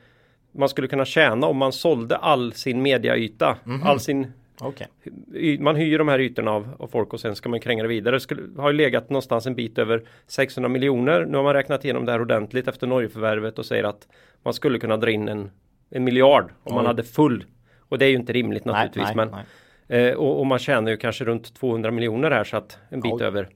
[0.52, 3.56] man skulle kunna tjäna om man sålde all sin mediayta.
[3.84, 4.86] All sin, Okej.
[5.34, 7.88] y- man hyr de här ytorna av, av folk och sen ska man kränga det
[7.88, 8.18] vidare.
[8.28, 11.24] Det har ju legat någonstans en bit över 600 miljoner.
[11.24, 14.08] Nu har man räknat igenom det här ordentligt efter Norgeförvärvet och säger att
[14.42, 15.50] man skulle kunna dra in en,
[15.90, 16.86] en miljard om man Oj.
[16.86, 17.44] hade full.
[17.88, 19.04] Och det är ju inte rimligt Nej, naturligtvis.
[19.06, 19.44] nej, men, nej.
[19.88, 23.12] Eh, och, och man tjänar ju kanske runt 200 miljoner här så att en bit
[23.12, 23.22] Oj.
[23.24, 23.48] över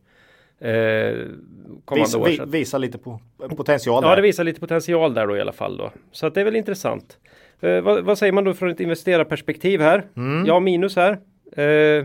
[0.60, 1.16] eh,
[1.96, 2.24] Vis, år.
[2.26, 3.20] vi, så att- visa lite på
[3.56, 4.16] potential Ja, där.
[4.16, 5.90] det visar lite potential där då i alla fall då.
[6.12, 7.18] Så att det är väl intressant.
[7.60, 10.04] Eh, vad, vad säger man då från ett investerarperspektiv här?
[10.46, 11.12] Ja, minus här.
[11.56, 12.04] Eh,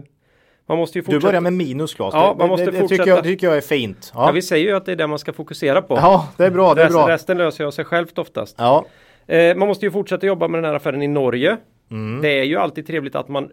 [0.67, 1.05] man måste ju Mm.
[1.09, 1.27] Du fortsätta.
[1.27, 2.13] börjar med minus Claes.
[2.13, 3.09] Ja, man måste det, det tycker, fortsätta.
[3.09, 4.11] jag, tycker jag är fint.
[4.13, 5.95] Ja, Ja, vi säger ju att det är det man ska fokusera på.
[5.95, 6.73] ja det är bra.
[6.73, 7.09] Det är bra.
[7.09, 8.55] resten löser jag sig självt oftast.
[8.59, 8.85] Ja,
[9.27, 11.57] Eh, man måste ju fortsätta jobba med den här affären i Norge.
[11.91, 12.21] Mm.
[12.21, 13.49] Det är ju alltid trevligt att man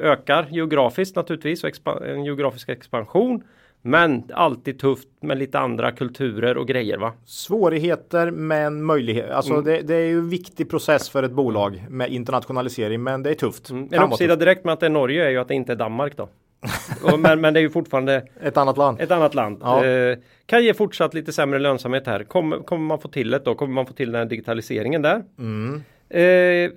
[0.00, 3.42] ökar geografiskt naturligtvis och en geografisk expansion.
[3.82, 7.12] Men alltid tufft med lite andra kulturer och grejer va?
[7.24, 9.30] svårigheter men möjlighet.
[9.30, 9.64] Alltså Mm.
[9.64, 13.34] det, det är ju en viktig process för ett bolag med internationalisering, men det är
[13.34, 13.70] tufft.
[13.70, 15.72] En Kan vara uppsida direkt med att det är Norge är ju att det inte
[15.72, 16.28] är Danmark då.
[17.18, 19.00] Men, men det är ju fortfarande Ett annat land.
[19.00, 19.58] ett annat land.
[19.62, 19.84] Ja.
[19.84, 22.24] Eh, kan ge fortsatt lite sämre lönsamhet här.
[22.24, 23.54] Kommer, kommer man få till det då?
[23.54, 25.22] Kommer man få till den digitaliseringen där?
[25.38, 25.82] Mm.
[26.08, 26.70] Eh,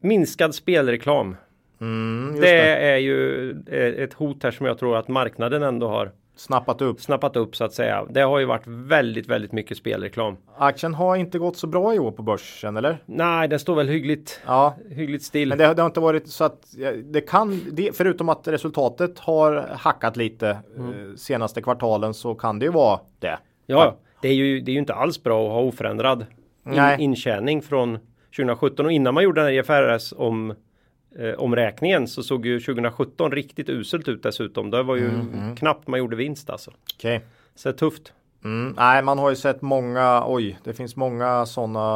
[0.00, 1.36] minskad spelreklam.
[1.80, 2.60] Mm, Det, det.
[2.76, 7.00] är ju eh, ett hot här som jag tror att marknaden ändå har Snappat upp.
[7.00, 8.06] snappat upp så att säga.
[8.10, 10.36] Det har ju varit väldigt, väldigt mycket spelreklam.
[10.56, 12.98] Aktien har inte gått så bra i år på börsen, eller?
[13.06, 15.48] Nej, den står väl hyggligt, Ja, hyggligt still.
[15.48, 16.58] men det, det har inte varit så att
[17.04, 20.90] det kan, det, förutom att resultatet har hackat lite Mm.
[21.10, 23.38] eh, senaste kvartalen så kan det ju vara det.
[23.66, 26.26] Ja, det är, ju, det är ju inte alls bra att ha oförändrad
[26.66, 27.98] in, intjäning från
[28.36, 30.54] 2017 och innan man gjorde den här IFRS om
[31.18, 34.70] eh, omräkningen så såg ju 2017 riktigt uselt ut dessutom.
[34.70, 36.70] Det var ju Mm, knappt man gjorde vinst alltså.
[36.96, 37.24] Okej.
[37.54, 38.12] Så det är tufft.
[38.44, 41.86] Mm, nej, man har ju sett många, oj, det finns många sådana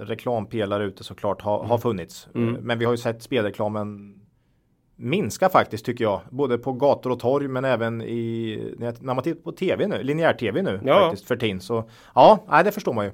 [0.00, 1.70] reklampelare ute såklart ha, Mm.
[1.70, 2.28] har funnits.
[2.34, 4.14] Eh, Men vi har ju sett spelreklamen
[4.96, 6.20] minska faktiskt tycker jag.
[6.30, 10.32] Både på gator och torg men även i, när man tittar på tv nu, linjär
[10.32, 11.00] tv nu Ja.
[11.00, 11.60] faktiskt för tin.
[11.60, 13.12] Så ja, nej, det förstår man ju.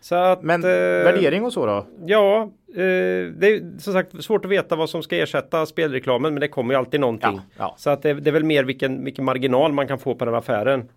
[0.00, 1.86] Så att, Men eh, värdering och så då?
[2.06, 6.40] Ja, eh, det är som sagt svårt att veta vad som ska ersätta spelreklamen men
[6.40, 7.34] det kommer ju alltid någonting.
[7.34, 7.74] Ja, ja.
[7.78, 10.34] Så att det, det är väl mer vilken, vilken marginal man kan få på den
[10.34, 10.88] affären.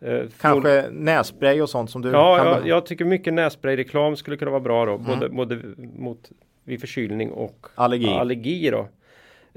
[0.00, 4.36] Eh, Kanske nässpray och sånt som du Ja, kan jag, jag tycker mycket nässprayreklam skulle
[4.36, 4.98] kunna vara bra då.
[4.98, 5.58] Både, både
[5.98, 6.30] mot
[6.64, 8.08] vid förkylning och Allergi.
[8.08, 8.88] allergi då.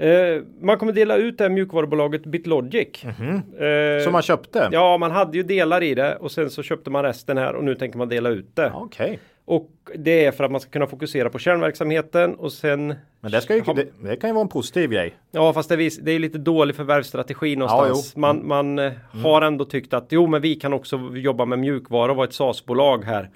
[0.00, 3.04] Eh, man kommer dela ut det här mjukvarubolaget Bitlogic.
[3.04, 4.68] Eh, Som man köpte?
[4.72, 7.64] Ja, man hade ju delar i det och sen så köpte man resten här och
[7.64, 8.72] nu tänker man dela ut det.
[8.74, 9.18] Okej.
[9.44, 13.40] Och det är för att man ska kunna fokusera på kärnverksamheten och sen Men det,
[13.40, 15.14] ska ju, det, det kan ju vara en positiv grej.
[15.30, 18.12] Ja fast det är, vis- det är lite dålig förvärvsstrategi någonstans.
[18.14, 18.20] jo.
[18.20, 18.92] Man, man eh,
[19.24, 22.34] har ändå tyckt att jo men vi kan också jobba med mjukvara och vara ett
[22.34, 23.30] SAS-bolag här.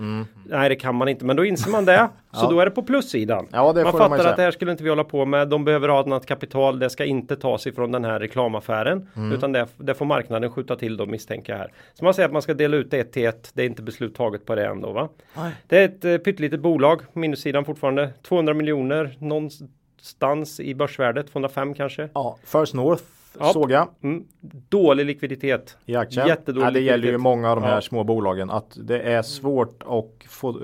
[0.46, 2.09] Nej det kan man inte men då inser man det.
[2.32, 2.50] Så Ja.
[2.50, 3.46] då är det på plussidan.
[3.52, 4.30] Ja, man man fattar säga.
[4.30, 5.48] att det här skulle inte vi hålla på med.
[5.48, 6.78] De behöver ha annat kapital.
[6.78, 9.09] Det ska inte tas ifrån den här reklamaffären.
[9.16, 9.32] Mm.
[9.32, 11.72] Utan det, det får marknaden skjuta till då misstänker jag här.
[11.94, 13.50] Så man säger att man ska dela ut det ett till ett.
[13.55, 15.09] Det är inte beslut taget på det ändå va.
[15.66, 17.01] Det är ett eh, pyttelitet bolag.
[17.12, 18.11] Minussidan fortfarande.
[18.22, 21.22] 200 miljoner någonstans i börsvärde.
[21.22, 22.09] 205 kanske.
[22.14, 23.03] Ja, First North
[23.38, 23.53] Ja.
[23.53, 24.24] såg jag Mm.
[24.68, 25.76] Dålig likviditet.
[25.86, 26.26] i aktien.
[26.26, 27.20] Jättedålig ja, det gäller ju likviditet.
[27.20, 27.80] många av de här Ja.
[27.80, 30.49] små bolagen att det är svårt att få.
[30.51, 30.55] eh,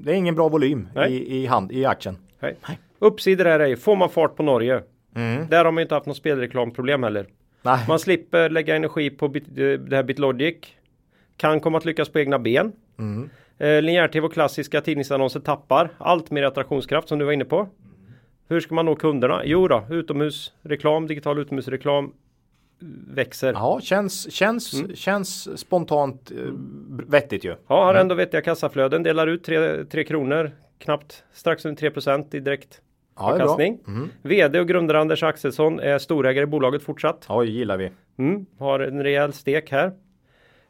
[0.00, 1.12] Det är ingen bra volym Nej.
[1.12, 2.16] i, i, hand, i aktien.
[2.40, 2.56] Nej.
[2.98, 3.76] Uppsidor är det.
[3.76, 4.82] Får man fart på Norge.
[5.14, 5.46] Mm.
[5.48, 7.26] Där har man inte haft något spelreklamproblem heller.
[7.62, 10.56] Nej, Man slipper lägga energi på bit, eh, det här Bitlogic.
[11.36, 12.72] Kan komma att lyckas på egna ben.
[12.98, 13.30] Mm.
[13.58, 17.68] Eh, Linjär-tv och klassiska tidningsannonser tappar allt mer attraktionskraft som du var inne på.
[18.48, 19.42] Hur ska man nå kunderna?
[19.44, 22.10] Jo då, utomhusreklam, digital utomhusreklam eh,
[23.14, 23.52] växer.
[23.52, 24.96] ja, känns, känns, Mm.
[24.96, 26.36] känns spontant eh,
[27.08, 27.54] vettigt ju.
[27.68, 29.44] Ja, har ändå vettiga kassaflöden, delar ut
[29.90, 32.80] 3 kronor, knappt strax under 3% i direkt
[33.16, 33.78] Ja, avkastning.
[34.22, 37.26] VD och grundare Anders Axelsson är storägare i bolaget fortsatt.
[37.28, 37.90] Oj, gillar vi.
[38.18, 39.92] Mm, har en rejäl stek här.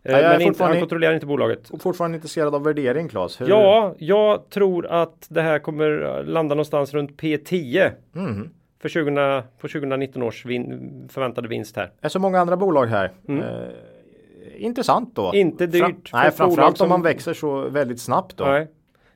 [0.03, 1.71] Eh, jag är men inte, han kontrollerar inte bolaget.
[1.71, 3.41] Och fortfarande intresserad av värdering Claes.
[3.41, 8.51] Hur- Ja, jag tror att det här kommer landa någonstans runt P10 Mhm.
[8.83, 11.91] för 20, på 2019 års vin, förväntade vinst här.
[12.01, 13.11] är så många andra bolag här.
[13.29, 15.25] Eh, intressant då.
[15.25, 15.37] Mm.
[15.37, 18.45] Inte dyrt för nej, framförallt som- om man växer så väldigt snabbt då.
[18.45, 18.67] Nej.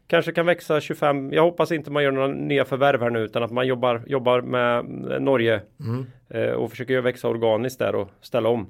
[0.07, 1.33] Kanske kan växa 25.
[1.33, 4.41] Jag hoppas inte man gör några nya förvärv här nu utan att man jobbar, jobbar
[4.41, 4.79] med
[5.13, 6.07] eh, Norge Mm.
[6.29, 8.67] eh, och försöker växa organiskt där och ställa om.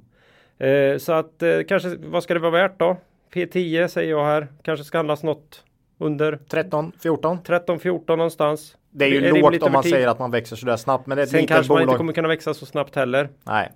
[0.59, 2.97] Eh, så att eh, kanske, vad ska det vara värt då?
[3.35, 4.47] P10 säger jag här.
[4.63, 5.65] Kanske ska handlas något
[5.99, 7.39] under 13, 14.
[7.45, 8.77] 13-14 någonstans.
[8.91, 11.07] Det är ju rimligt lågt om man säger att man växer sådär snabbt.
[11.07, 11.93] Men det är Sen kanske man bolag.
[11.93, 13.29] inte kommer kunna växa så snabbt heller.
[13.45, 13.73] Nej.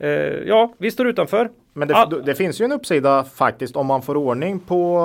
[0.00, 0.08] Eh,
[0.48, 1.50] ja, vi står utanför.
[1.72, 2.06] Men det, Ah.
[2.06, 4.96] det finns ju en uppsida faktiskt om man får ordning på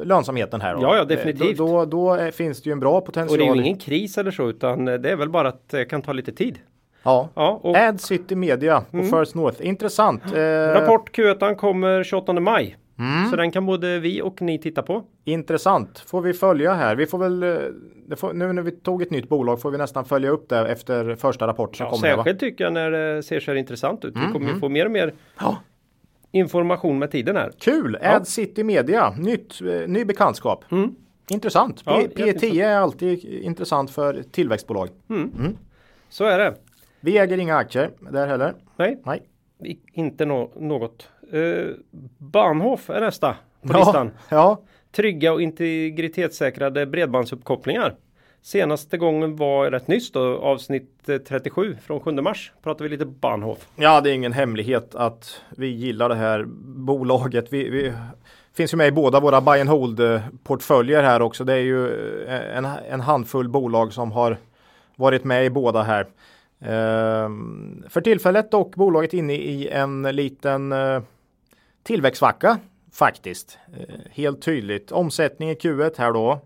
[0.00, 0.74] eh, lönsamheten här.
[0.74, 0.82] Då.
[0.82, 1.58] Ja, ja, definitivt.
[1.58, 3.38] Då, då, då är- finns det ju en bra Och potential.
[3.38, 6.02] det är ju ingen kris eller så utan det är väl bara att det kan
[6.02, 6.58] ta lite tid.
[7.02, 7.28] Ja.
[7.34, 9.66] Ja, och Ad City Media på First North.
[9.66, 10.22] Intressant.
[10.34, 10.40] Eh,
[10.80, 12.76] rapport Q1 kommer 28 maj.
[12.98, 13.30] Mm.
[13.30, 15.02] Så den kan både vi och ni titta på.
[15.24, 15.98] Intressant.
[15.98, 16.96] Får vi följa här.
[16.96, 17.48] Vi får väl, eh,
[18.08, 20.58] det får, nu när vi tog ett nytt bolag får vi nästan följa upp det
[20.68, 22.16] efter första rapporten som Ja, kommer.
[22.16, 24.16] särskilt tycker jag när det ser så här intressant ut.
[24.16, 25.56] Vi Mm, kommer ju få mer och mer Ja.
[26.32, 27.50] information med tiden här.
[27.58, 27.98] Kul!
[28.02, 29.10] Ad City Media.
[29.18, 30.64] Nytt, eh, ny bekantskap.
[31.30, 31.82] Intressant.
[31.86, 32.00] Mm.
[32.00, 32.60] Ja, P- P10 jätteintressant.
[32.60, 34.88] är alltid intressant för tillväxtbolag.
[36.08, 36.54] Så är det.
[37.02, 38.54] Vi äger inga aktier där heller.
[38.76, 39.22] Nej, Nej.
[39.92, 41.08] inte nå- något.
[41.34, 41.70] Uh,
[42.18, 44.10] Bahnhof är nästa på Ja, listan.
[44.28, 47.94] ja, Trygga och integritetssäkrade bredbandsuppkopplingar.
[48.42, 52.52] Senaste gången var rätt nyss då, avsnitt eh, 37 från 7 mars.
[52.62, 53.58] Pratar vi lite Bahnhof.
[53.76, 56.44] ja, det är ingen hemlighet att vi gillar det här
[56.76, 57.52] bolaget.
[57.52, 57.92] Vi, vi
[58.54, 61.44] finns ju med i båda våra buy and hold eh, portföljer här också.
[61.44, 61.88] Det är ju
[62.26, 64.36] eh, en, en handfull bolag som har
[64.96, 66.06] varit med i båda här.
[66.64, 71.02] Ehm, för tillfället dock bolaget inne i en liten eh,
[71.82, 72.58] tillväxtsvacka
[72.92, 73.58] faktiskt.
[73.76, 74.92] Eh, helt tydligt.
[74.92, 76.40] Omsättning i Q1 här då.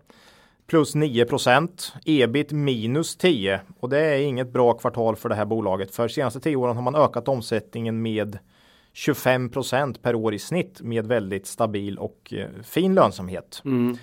[0.67, 5.95] Plus 9% ebit minus 10 och det är inget bra kvartal för det här bolaget.
[5.95, 8.37] För senaste 10 åren har man ökat omsättningen med
[8.93, 13.61] 25% per år i snitt med väldigt stabil och eh, fin lönsamhet.
[13.65, 13.97] Mm.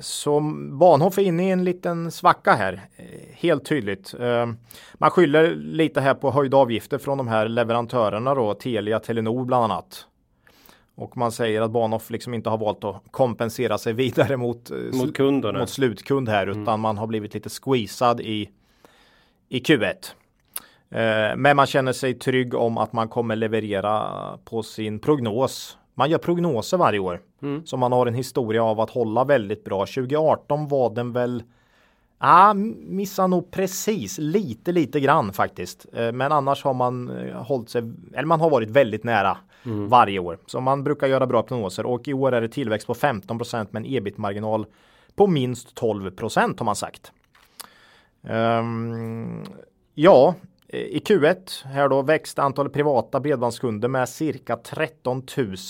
[0.00, 0.40] Så
[0.72, 3.04] Bahnhof är inne i en liten svacka här, eh,
[3.34, 4.14] helt tydligt.
[4.20, 4.46] Eh,
[4.94, 9.64] Man skyller lite här på höjda avgifter från de här leverantörerna då, Telia, Telenor bland
[9.64, 10.06] annat.
[10.94, 14.76] Och man säger att Bahnhof liksom inte har valt att kompensera sig vidare mot, eh,
[14.92, 15.58] Mot kunderna.
[15.58, 18.50] mot slutkund här utan man har blivit lite squeezad i,
[19.48, 19.94] i Q1.
[20.90, 24.12] Eh, Men man känner sig trygg om att man kommer leverera
[24.44, 25.77] på sin prognos.
[25.98, 27.20] Man gör prognoser varje år.
[27.64, 29.86] Så man har en historia av att hålla väldigt bra.
[29.86, 31.42] 2018 var den väl
[32.20, 35.86] Ja, missar nog precis lite, lite grann faktiskt.
[35.92, 37.82] Eh, Men annars har man eh, hållit sig,
[38.12, 39.36] eller man har varit väldigt nära
[39.88, 40.38] varje år.
[40.46, 43.66] Så man brukar göra bra prognoser och i år är det tillväxt på 15 med
[43.72, 44.66] en ebit-marginal
[45.14, 47.12] på minst 12% har man sagt.
[48.22, 49.44] Ehm,
[49.94, 50.34] ja,
[50.68, 55.22] i Q1 här då växte antalet privata bredbandskunder med cirka 13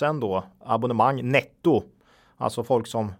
[0.02, 1.82] 000 då abonnemang netto.
[2.36, 3.12] Alltså folk som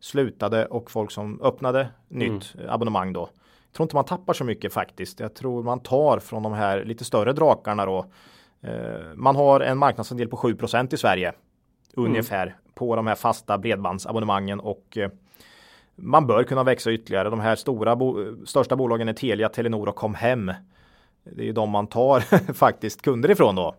[0.00, 3.20] slutade och folk som öppnade nytt abonnemang då.
[3.66, 5.20] Jag tror inte man tappar så mycket faktiskt.
[5.20, 8.06] Jag tror man tar från de här lite större drakarna då.
[8.60, 11.32] Eh, Man har en marknadsandel på 7% i Sverige
[11.94, 15.10] ungefär på de här fasta bredbandsabonnemangen och eh,
[15.94, 17.30] man bör kunna växa ytterligare.
[17.30, 20.52] De här stora bo största bolagen är Telia, Telenor och Comhem.
[21.24, 22.20] Det är ju de man tar
[22.52, 23.74] faktiskt kunder ifrån då.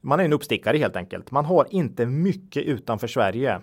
[0.00, 1.30] Man är en uppstickare helt enkelt.
[1.30, 3.60] Man har inte mycket utanför Sverige.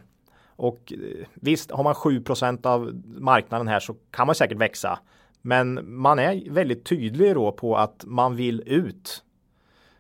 [0.55, 4.99] Och eh, visst, har man 7% av marknaden här så kan man säkert växa.
[5.41, 9.24] Men man är väldigt tydlig då på att man vill ut.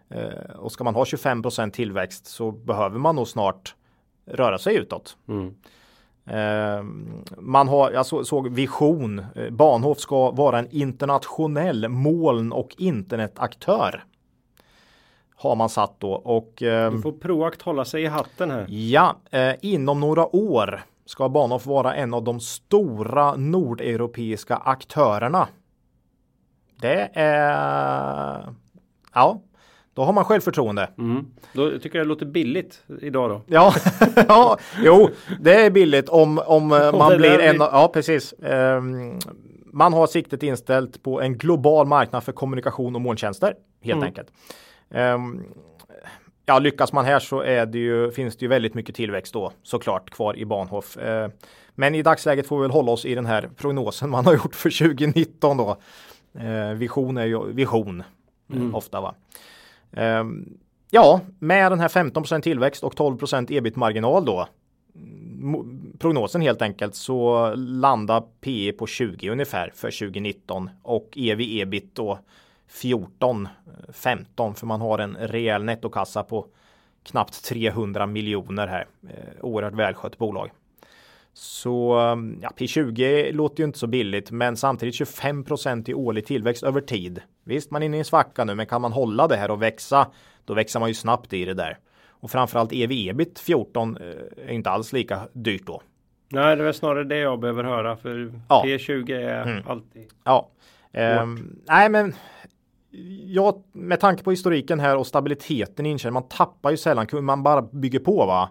[0.09, 3.75] Eh, och ska man ha 25% tillväxt så behöver man nog snart
[4.25, 5.17] röra sig utåt.
[5.27, 5.35] Eh,
[7.37, 9.19] man har, jag så, såg vision.
[9.35, 14.03] Eh, Bahnhof ska vara en internationell moln och internetaktör.
[15.35, 18.65] Har man satt då och eh, Du får Proact hålla sig i hatten här.
[18.69, 25.47] Ja, eh, inom några år ska Bahnhof vara en av de stora nordeuropeiska aktörerna.
[26.81, 28.53] Det är...
[29.13, 29.41] Ja,
[29.99, 30.89] då har man självförtroende.
[30.97, 31.25] Mm.
[31.53, 33.41] Då tycker jag det låter billigt idag då.
[33.47, 33.73] Ja,
[34.27, 38.33] ja, jo, det är billigt om, om eh, man blir en av- Ja, precis.
[38.43, 39.19] Ehm,
[39.65, 44.27] man har siktet inställt på en global marknad för kommunikation och molntjänster, helt enkelt.
[44.91, 45.43] Ehm,
[46.45, 49.51] ja, lyckas man här så är det ju, finns det ju väldigt mycket tillväxt då
[49.63, 50.97] såklart kvar i Bahnhof.
[50.97, 51.29] Eh,
[51.75, 54.55] men i dagsläget får vi väl hålla oss i den här prognosen man har gjort
[54.55, 55.77] för 2019 då.
[56.39, 58.03] Eh, vision är ju vision
[58.53, 59.15] eh, ofta va.
[59.91, 60.57] Ehm,
[60.91, 64.47] ja, med den här 15% tillväxt och 12% ebit-marginal då.
[65.99, 72.19] Prognosen helt enkelt så landar PE på 20 ungefär för 2019 och EV ebit då
[72.67, 73.47] 14
[73.93, 76.45] 15 för man har en rejäl nettokassa på
[77.03, 78.87] knappt 300 miljoner här.
[79.03, 79.09] Ehm,
[79.41, 80.51] oerhört välskött bolag.
[81.41, 81.95] Så
[82.41, 87.21] ja, P20 låter ju inte så billigt, men samtidigt 25% i årlig tillväxt över tid.
[87.43, 89.61] Visst, man är inne i en svacka nu, men kan man hålla det här och
[89.61, 90.07] växa,
[90.45, 91.77] då växer man ju snabbt i det där.
[92.09, 94.03] Och framförallt EV ebit 14 eh,
[94.47, 95.81] är inte alls lika dyrt då.
[96.29, 98.63] Nej, det är snarare det jag behöver höra för Ja.
[98.65, 100.07] P20 är alltid.
[100.23, 100.49] Ja,
[100.93, 102.15] ehm, nej men
[103.25, 107.61] ja, med tanke på historiken här och stabiliteten i man tappar ju sällan man bara
[107.61, 108.49] bygger på va.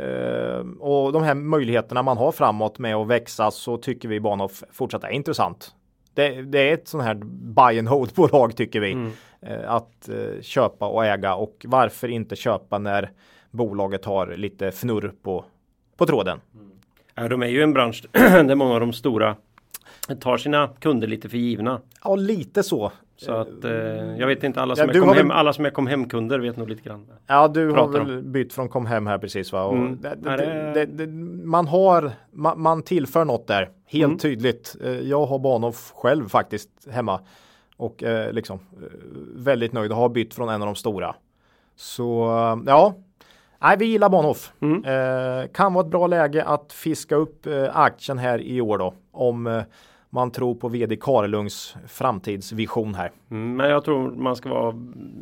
[0.00, 4.64] Uh, och de här möjligheterna man har framåt med att växa så tycker vi Bahnhof
[4.70, 5.74] fortsatt är intressant.
[6.14, 7.14] Det, det är ett sånt här
[7.54, 8.92] buy and hold bolag tycker vi.
[8.92, 9.12] Mm.
[9.46, 13.10] Uh, att uh, köpa och äga och varför inte köpa när
[13.50, 15.44] bolaget har lite fnurr på,
[15.96, 16.40] på tråden.
[16.54, 16.70] Mm.
[17.14, 19.36] Ja, de är ju en bransch där många av de stora
[20.20, 21.80] tar sina kunder lite för givna.
[22.04, 22.92] Ja, lite så.
[23.16, 23.72] Så att eh,
[24.18, 25.36] jag vet inte alla som, ja, är, kom hem, väl...
[25.36, 27.06] alla som är kom hem kunder vet nog lite grann.
[27.26, 28.32] Ja, du har väl om.
[28.32, 29.72] bytt från kom hem här precis va?
[29.72, 30.00] Mm.
[30.00, 30.14] Det,
[30.74, 31.06] det, det,
[31.44, 34.18] man har, man, man, tillför något där helt mm.
[34.18, 34.76] tydligt.
[34.84, 37.20] Eh, jag har Bahnhof själv faktiskt hemma
[37.76, 38.88] och eh, liksom eh,
[39.36, 41.14] väldigt nöjd och har bytt från en av de stora.
[41.76, 42.28] Så
[42.66, 42.94] ja,
[43.62, 44.52] Nej, vi gillar Bahnhof.
[44.60, 44.84] Mm.
[44.84, 48.94] Eh, kan vara ett bra läge att fiska upp eh, aktien här i år då.
[49.12, 49.62] Om eh,
[50.14, 53.10] man tror på vd Karlungs framtidsvision här.
[53.30, 54.74] Mm, men jag tror man ska vara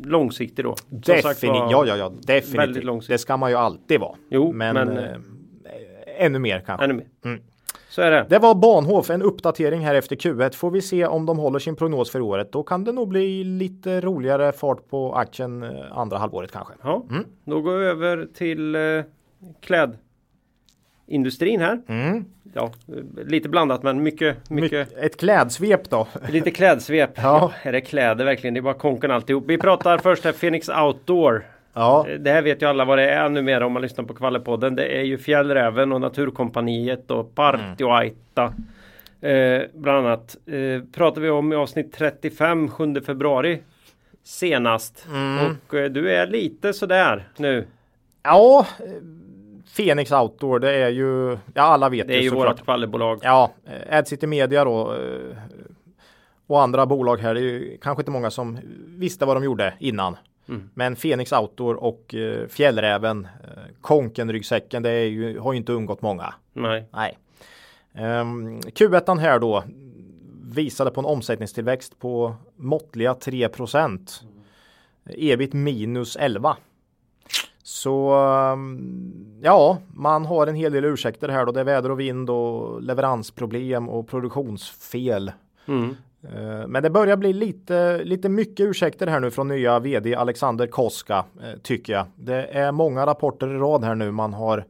[0.03, 0.75] långsiktig då.
[0.89, 3.07] Definitivt, ja, ja, ja, definitivt.
[3.07, 4.15] Det ska man ju alltid vara.
[4.29, 5.17] Jo, men, men eh,
[6.17, 6.85] ännu mer kanske.
[6.85, 7.07] Ännu mer.
[7.25, 7.41] Mm.
[7.89, 8.25] Så är det.
[8.29, 10.55] Det var Bahnhof, en uppdatering här efter Q1.
[10.55, 12.51] Får vi se om de håller sin prognos för året.
[12.51, 16.73] Då kan det nog bli lite roligare fart på aktien eh, andra halvåret kanske.
[16.83, 17.25] Ja, mm.
[17.45, 18.81] Då går vi över till eh,
[21.11, 21.81] klädindustrin här.
[21.87, 22.25] Mm.
[22.53, 22.71] Ja,
[23.25, 24.97] lite blandat men mycket, mycket.
[24.97, 26.07] Ett klädsvep då.
[26.29, 27.11] Lite klädsvep.
[27.15, 27.21] ja.
[27.23, 27.51] ja.
[27.69, 28.53] Är det kläder verkligen?
[28.53, 29.43] Det är bara konken alltihop.
[29.47, 31.43] Vi pratar först här Phoenix Outdoor.
[31.73, 32.07] Ja.
[32.19, 34.75] Det här vet ju alla vad det är numera om man lyssnar på Kvallepodden.
[34.75, 38.53] Det är ju Fjällräven och Naturkompaniet och Partioaita.
[39.21, 43.61] Eh, bland annat eh, pratar vi om i avsnitt 35 7 februari
[44.23, 45.07] senast.
[45.11, 45.55] Mm.
[45.67, 47.67] Och eh, du är lite sådär nu.
[48.23, 48.67] Ja,
[49.75, 52.13] Phoenix Outdoor det är ju, ja alla vet det.
[52.13, 53.19] är ju vårt kvallebolag.
[53.23, 55.37] Ja, eh, AdCity Media då eh,
[56.47, 57.33] och andra bolag här.
[57.33, 60.17] Det är ju kanske inte många som visste vad de gjorde innan.
[60.49, 60.69] Mm.
[60.73, 66.33] Men Phoenix Outdoor och uh, Fjällräven, uh, Konken-ryggsäcken, det ju, har ju inte undgått många.
[66.53, 66.85] Nej.
[66.91, 67.17] Nej.
[67.93, 69.63] Um, Q1 här då
[70.43, 74.23] visade på en omsättningstillväxt på måttliga 3 procent.
[75.05, 76.57] Ebit minus 11.
[77.71, 78.15] Så
[78.53, 81.51] um, ja, man har en hel del ursäkter här då.
[81.51, 85.31] Det är väder och vind och leveransproblem och produktionsfel.
[85.65, 85.95] Mm.
[86.23, 90.67] Eh, men det börjar bli lite, lite mycket ursäkter här nu från nya vd Alexander
[90.67, 92.05] Koska eh, tycker jag.
[92.15, 94.65] Det är många rapporter i rad här nu man har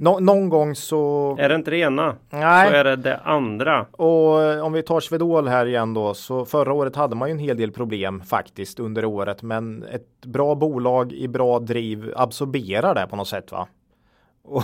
[0.00, 2.70] Nå någon gång så Är det inte det ena Nej.
[2.70, 3.86] så är det det andra.
[3.90, 7.32] Och eh, om vi tar Svedol här igen då så förra året hade man ju
[7.32, 12.94] en hel del problem faktiskt under året men ett bra bolag i bra driv absorberar
[12.94, 13.68] det på något sätt va.
[14.42, 14.62] Och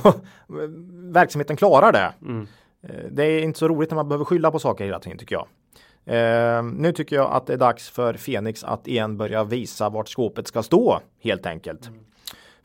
[1.15, 2.13] verksamheten klarar det.
[2.23, 2.47] Mm.
[3.11, 5.47] Det är inte så roligt när man behöver skylla på saker hela tiden tycker jag.
[6.07, 10.09] Eh, nu tycker jag att det är dags för Fenix att igen börja visa vart
[10.09, 11.87] skåpet ska stå helt enkelt.
[11.87, 12.01] Mm.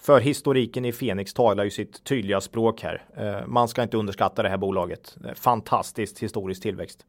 [0.01, 3.03] För historiken i Fenix talar ju sitt tydliga språk här.
[3.17, 5.17] Eh, man ska inte underskatta det här bolaget.
[5.35, 7.05] Fantastiskt historisk tillväxt.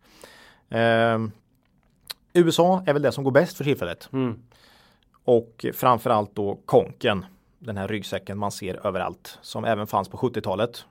[0.69, 1.19] Eh,
[2.33, 4.09] USA är väl det som går bäst för tillfället.
[4.13, 4.43] Mm.
[5.25, 7.25] Och framförallt då konken.
[7.59, 9.39] Den här ryggsäcken man ser överallt.
[9.43, 10.85] Som även fanns på 70-talet.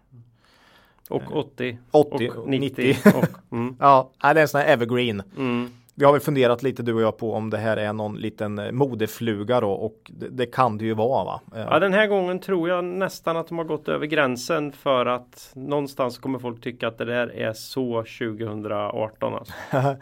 [1.10, 1.78] Och 80.
[1.92, 2.88] 80 och 90.
[2.88, 3.18] 90.
[3.18, 3.76] Och, mm.
[3.80, 5.24] ja, det är en sån här evergreen.
[5.38, 5.72] Mm.
[6.00, 8.60] Vi har väl funderat lite du och jag på om det här är någon liten
[8.60, 11.42] eh, modefluga då och det, det kan det ju vara va?
[11.54, 15.52] Ja den här gången tror jag nästan att de har gått över gränsen för att
[15.56, 19.54] någonstans kommer folk tycka att det där är så 2018 alltså.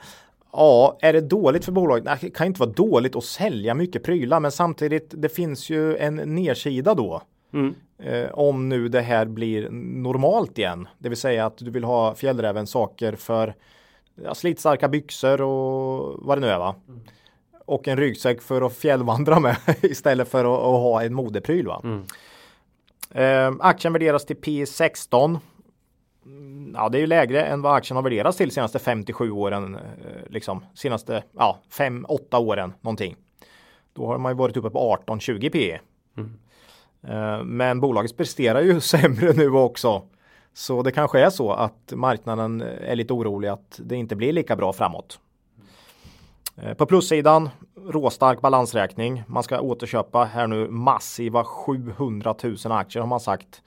[0.51, 2.05] Ja, är det dåligt för bolaget?
[2.05, 5.97] Nej, det kan inte vara dåligt att sälja mycket prylar, men samtidigt, det finns ju
[5.97, 7.21] en nedsida då.
[7.53, 7.75] Mm.
[7.99, 10.87] Eh, om nu det här blir normalt igen.
[10.97, 13.53] Det vill säga att du vill ha fjällräven saker för
[14.23, 16.75] ja, slitstarka byxor och vad det nu är va.
[16.87, 17.01] Mm.
[17.65, 21.81] Och en ryggsäck för att fjällvandra med istället för att, att ha en modepryl va.
[21.83, 22.03] Mm.
[23.11, 25.39] Eh, aktien värderas till P16.
[26.25, 29.75] Mm, ja, det är ju lägre än vad aktien har värderats till senaste 57 åren.
[29.75, 29.81] Eh,
[30.29, 33.15] liksom senaste ja, 5-8 åren någonting.
[33.93, 35.79] Då har man ju varit uppe på 18-20 P.
[36.17, 36.33] Mm.
[37.07, 40.03] Eh, men bolaget presterar ju sämre nu också.
[40.57, 44.55] Så det kanske är så att marknaden är lite orolig att det inte blir lika
[44.55, 45.19] bra framåt.
[46.55, 49.23] Eh, på plussidan råstark balansräkning.
[49.27, 53.63] Man ska återköpa här nu massiva 700 000 aktier har man sagt.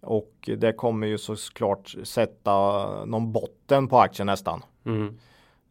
[0.00, 2.54] Och det kommer ju såklart sätta
[3.04, 4.62] någon botten på aktien nästan.
[4.86, 5.18] Mm.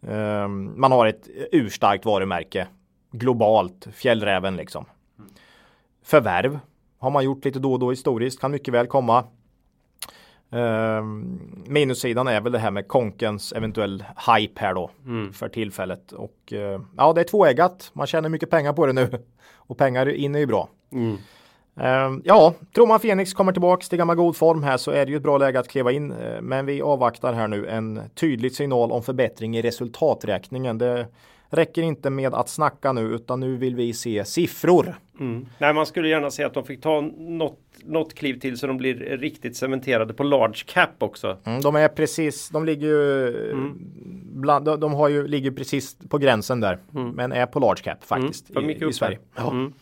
[0.07, 2.68] Ehm, man har ett urstarkt varumärke
[3.11, 4.86] globalt, fjällräven liksom.
[6.03, 6.59] Förvärv
[6.97, 9.24] har man gjort lite då och då historiskt, kan mycket väl komma.
[10.54, 14.04] Ehm, minussidan är väl det här med Konkens eventuell
[14.38, 14.89] hype här då
[15.34, 16.12] för tillfället.
[16.12, 17.91] Och eh, ja, det är tvåeggat.
[17.93, 19.10] Man tjänar mycket pengar på det nu.
[19.56, 20.70] Och pengar in är ju bra.
[21.80, 25.12] Ehm, ja, tror man Fenix kommer tillbaks till gammal god form här så är det
[25.12, 26.12] ju ett bra läge att kliva in.
[26.12, 30.78] Eh, Men vi avvaktar här nu en tydlig signal om förbättring i resultaträkningen.
[30.78, 31.08] Det
[31.54, 34.95] räcker inte med att snacka nu utan nu vill vi se siffror.
[35.58, 38.78] Nej, man skulle gärna se att de fick ta något, något kliv till så de
[38.78, 41.38] blir riktigt cementerade på large cap också.
[41.43, 43.34] Mm, de är precis, de ligger ju
[44.34, 46.80] bland, de, de har ju, ligger precis på gränsen där.
[47.14, 49.20] Men är på large cap faktiskt de i, i Sverige.
[49.36, 49.51] Ja.
[49.51, 49.74] Mm.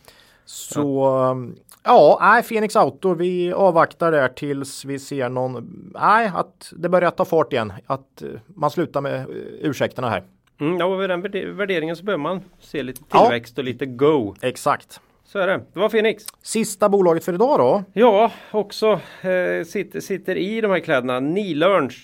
[0.44, 1.10] Så
[1.82, 7.10] ja, nej, Phoenix Auto, vi avvaktar där tills vi ser någon, nej, att det börjar
[7.10, 7.72] ta fart igen.
[7.86, 9.24] Att eh, man slutar med eh,
[9.60, 10.22] ursäkterna här.
[10.62, 13.20] Mm, ja, och vid den värde- värderingen så behöver man se lite Ja.
[13.20, 14.34] tillväxt och lite go.
[14.40, 15.00] Exakt.
[15.24, 15.60] Så är det.
[15.72, 16.24] Det var Phoenix.
[16.42, 17.84] Sista bolaget för idag då.
[17.92, 18.86] Ja, också
[19.22, 21.20] eh, sitter, sitter i de här kläderna.
[21.20, 21.94] Nilörns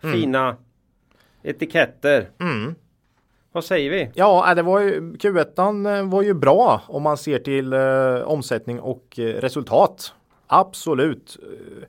[0.00, 0.56] fina
[1.42, 2.28] etiketter.
[2.40, 2.74] Mm.
[3.52, 4.10] Vad säger vi?
[4.14, 8.80] Ja, äh, det var ju, Q1 var ju bra om man ser till eh, omsättning
[8.80, 10.14] och eh, resultat.
[10.46, 11.36] Absolut.
[11.42, 11.84] Eh,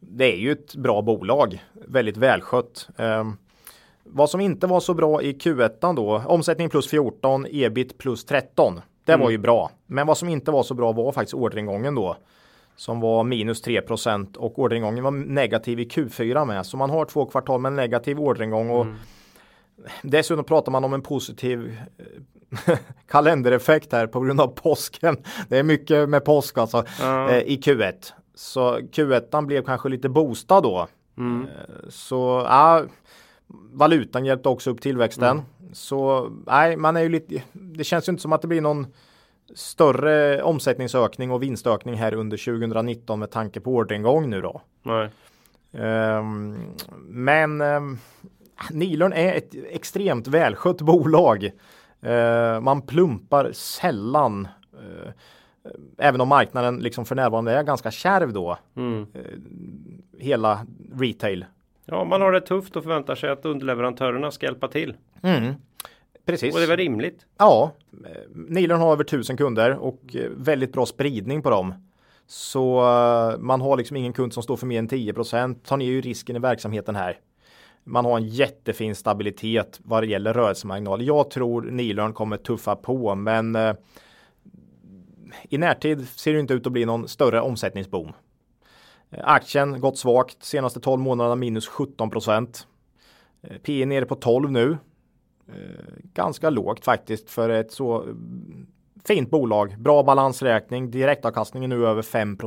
[0.00, 2.88] Det är ju ett bra bolag, väldigt välskött.
[4.12, 8.80] Vad som inte var så bra i Q1 då, omsättning plus 14, ebit plus 13.
[9.04, 9.70] Det var ju bra.
[9.86, 12.16] Men vad som inte var så bra var faktiskt orderingången då.
[12.76, 16.66] Som var minus 3% och orderingången var negativ i Q4 med.
[16.66, 18.86] Så man har två kvartal med negativ orderingång och
[20.02, 21.76] Dessutom pratar man om en positiv
[22.66, 25.16] eh, kalendereffekt här på grund av påsken.
[25.48, 28.12] Det är mycket med påsk alltså eh, i Q1.
[28.34, 30.88] Så Q1 blev kanske lite boostad då.
[31.18, 31.42] Mm.
[31.42, 32.82] Eh, Så ja,
[33.72, 35.42] valutan hjälpte också upp tillväxten.
[35.72, 37.42] Så nej, man är ju lite.
[37.52, 38.86] Det känns ju inte som att det blir någon
[39.54, 44.60] större omsättningsökning och vinstökning här under 2019 med tanke på orderingång nu då.
[44.82, 45.08] Nej.
[45.72, 46.58] Ehm,
[47.08, 47.98] men um,
[48.70, 51.50] Nilörn är ett extremt välskött bolag.
[52.00, 54.48] Eh, man plumpar sällan.
[54.72, 55.10] eh,
[55.98, 58.58] även om marknaden liksom för närvarande är ganska kärv då.
[58.76, 59.06] Mm.
[60.18, 61.44] Hela retail.
[61.90, 64.94] Ja, man har det tufft och förväntar sig att underleverantörerna ska hjälpa till.
[66.24, 66.54] Precis.
[66.54, 67.26] Och det är väl rimligt?
[67.38, 67.72] Ja,
[68.34, 71.74] Nilörn har över tusen kunder och eh, väldigt bra spridning på dem.
[72.26, 75.86] Så eh, man har liksom ingen kund som står för mer än 10% tar ner
[75.86, 77.18] ju risken i verksamheten här.
[77.84, 81.02] Man har en jättefin stabilitet vad det gäller rörelsemarginal.
[81.02, 83.74] Jag tror Nilörn kommer tuffa på, men eh,
[85.48, 88.12] i närtid ser det inte ut att bli någon större omsättningsboom.
[89.10, 92.66] Eh, Aktien gått svagt senaste 12 månaderna minus 17 procent.
[93.62, 94.78] P nere på 12 nu
[96.14, 98.66] ganska lågt faktiskt för ett så mm,
[99.04, 99.78] fint bolag.
[99.78, 102.38] Bra balansräkning, direktavkastningen nu över 5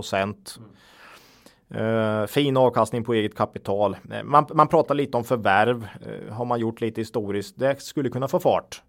[1.75, 3.97] Uh, fin avkastning på eget kapital.
[4.11, 5.87] Eh, Man, man pratar lite om förvärv.
[6.01, 7.59] eh, har man gjort lite historiskt.
[7.59, 8.81] Det skulle kunna få fart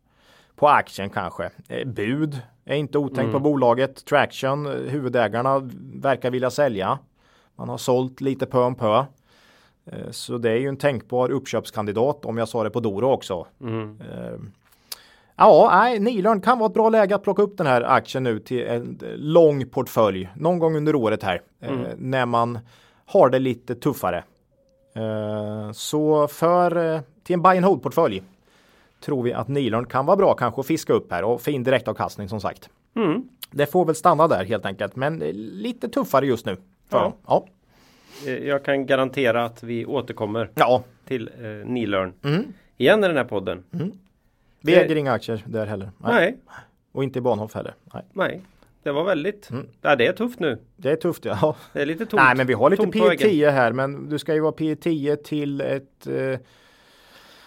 [0.56, 1.50] på aktien kanske.
[1.68, 4.04] Eh, bud är inte otänkt på bolaget.
[4.04, 6.98] Traction, eh, huvudägarna verkar vilja sälja.
[7.57, 9.05] Man har sålt lite pö om pö.
[9.86, 13.46] Eh, Så det är ju en tänkbar uppköpskandidat om jag sa det på Doro också.
[14.00, 14.38] Eh,
[15.36, 18.38] Ja, nej, Nilörn kan vara ett bra läge att plocka upp den här aktien nu
[18.38, 22.59] till en lång portfölj någon gång under året här eh, när man
[23.07, 24.24] har det lite tuffare.
[25.72, 28.22] Så för till en buy and hold portfölj
[29.05, 32.28] tror vi att Nilörn kan vara bra kanske att fiska upp här och fin direktavkastning
[32.28, 32.68] som sagt.
[32.96, 33.28] Mm.
[33.50, 36.57] Det får väl stanna där helt enkelt, men lite tuffare just nu.
[36.99, 37.14] Ja.
[37.26, 37.47] Ja.
[38.26, 42.45] Eh, Jag kan garantera att vi återkommer ja, till eh, Nilörn Mm.
[42.76, 43.64] igen i den här podden.
[43.70, 43.90] vi
[44.61, 45.90] Det- äger inga aktier där heller.
[45.99, 46.36] Nej,
[46.92, 47.74] Och inte i Bahnhof heller.
[47.95, 48.03] Nej.
[48.12, 48.40] nej.
[48.82, 49.51] Det var väldigt.
[49.51, 49.66] Mm.
[49.82, 50.59] Ja, det är tufft nu.
[50.76, 51.57] Det är tufft ja.
[51.72, 52.22] Det är lite tomt.
[52.22, 53.30] Nej, men vi har lite tomt på väggen.
[53.30, 56.38] P10 här, men du ska ju vara P10 till ett eh,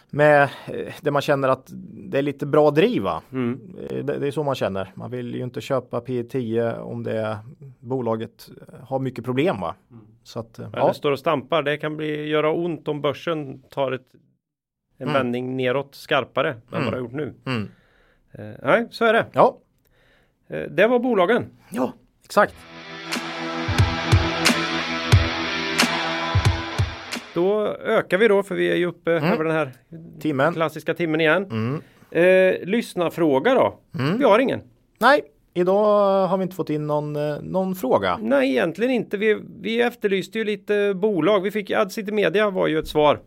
[0.10, 3.22] med eh, där man känner att det är lite bra driv va?
[3.32, 3.76] Mm.
[3.90, 4.92] Eh, Det, det är så man känner.
[4.96, 7.38] Man vill ju inte köpa P10 om det
[7.80, 8.50] bolaget
[8.84, 9.76] har mycket problem va?
[10.24, 10.80] Så att eh, Ja.
[10.80, 11.64] ja, Det står och stampar.
[11.64, 14.08] Det kan bli, göra ont om börsen tar ett,
[14.98, 15.14] en Mm.
[15.14, 16.84] vändning neråt skarpare än Mm.
[16.84, 17.34] vad det har gjort nu.
[17.46, 17.70] mm.
[18.32, 19.26] Eh, nej, så är det.
[19.34, 19.58] ja,
[20.50, 21.46] Eh, det var bolagen.
[21.70, 21.94] ja,
[22.26, 22.56] exakt.
[27.38, 29.72] Då ökar vi då för vi är ju uppe över den här
[30.20, 30.54] Timmen.
[30.54, 31.44] klassiska timmen igen.
[31.52, 31.82] Mm.
[32.12, 33.80] Eh, lyssnarfråga då?
[34.18, 34.62] Vi har ingen.
[35.00, 35.22] Nej,
[35.54, 38.18] idag har vi inte fått in någon, eh, någon fråga.
[38.22, 39.18] Nej, egentligen inte.
[39.18, 41.40] Vi, vi efterlyste ju lite bolag.
[41.44, 43.20] Vi fick Ad City Media var ju ett svar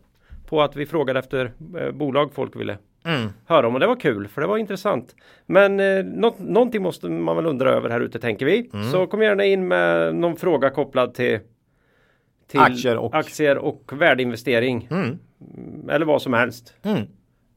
[0.49, 3.29] på att vi frågade efter eh, bolag folk ville Mm.
[3.45, 5.15] höra om och det var kul för det var intressant.
[5.45, 8.69] Men eh, nå- någonting måste man väl undra över här ute tänker vi.
[8.91, 11.39] Så kom gärna in med någon fråga kopplad till
[12.51, 14.87] till Aktier och- aktier och värdeinvestering.
[14.91, 15.19] Mm.
[15.89, 16.73] Eller vad som helst.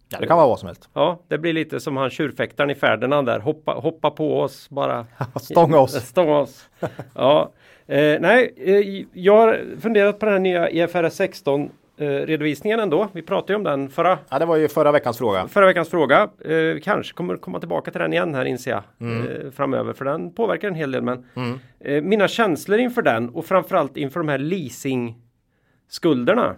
[0.08, 0.88] Ja, det kan vara vad som helst.
[0.92, 3.40] Ja, det blir lite som han tjurfäktaren i Ferdinand där.
[3.40, 5.06] Hoppa, hoppa på oss bara.
[5.40, 5.92] Stånga oss.
[6.06, 6.68] Stånga oss.
[7.14, 7.52] ja.
[7.86, 13.08] Eh, nej, eh, jag har funderat på den här nya IFRS 16 eh, redovisningen ändå.
[13.12, 15.48] Vi pratade ju om den förra, Ja, det var ju förra veckans fråga.
[15.48, 16.28] förra veckans fråga.
[16.44, 20.34] Eh, kanske kommer komma tillbaka till den igen här inser jag eh, framöver för den
[20.34, 21.02] påverkar en hel del.
[21.02, 21.24] Men
[21.80, 26.56] eh, mina känslor inför den och framförallt inför de här leasingskulderna.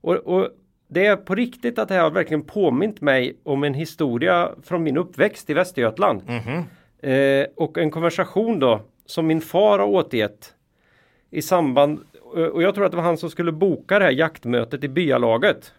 [0.00, 0.48] Och, och
[0.88, 4.82] det är på riktigt att det här har verkligen påmint mig om en historia från
[4.82, 6.22] min uppväxt i Västergötland.
[7.02, 10.54] Eh, och en konversation då som min far har återgett
[11.30, 12.00] i samband
[12.34, 15.72] och jag tror att det var han som skulle boka det här jaktmötet i byalaget.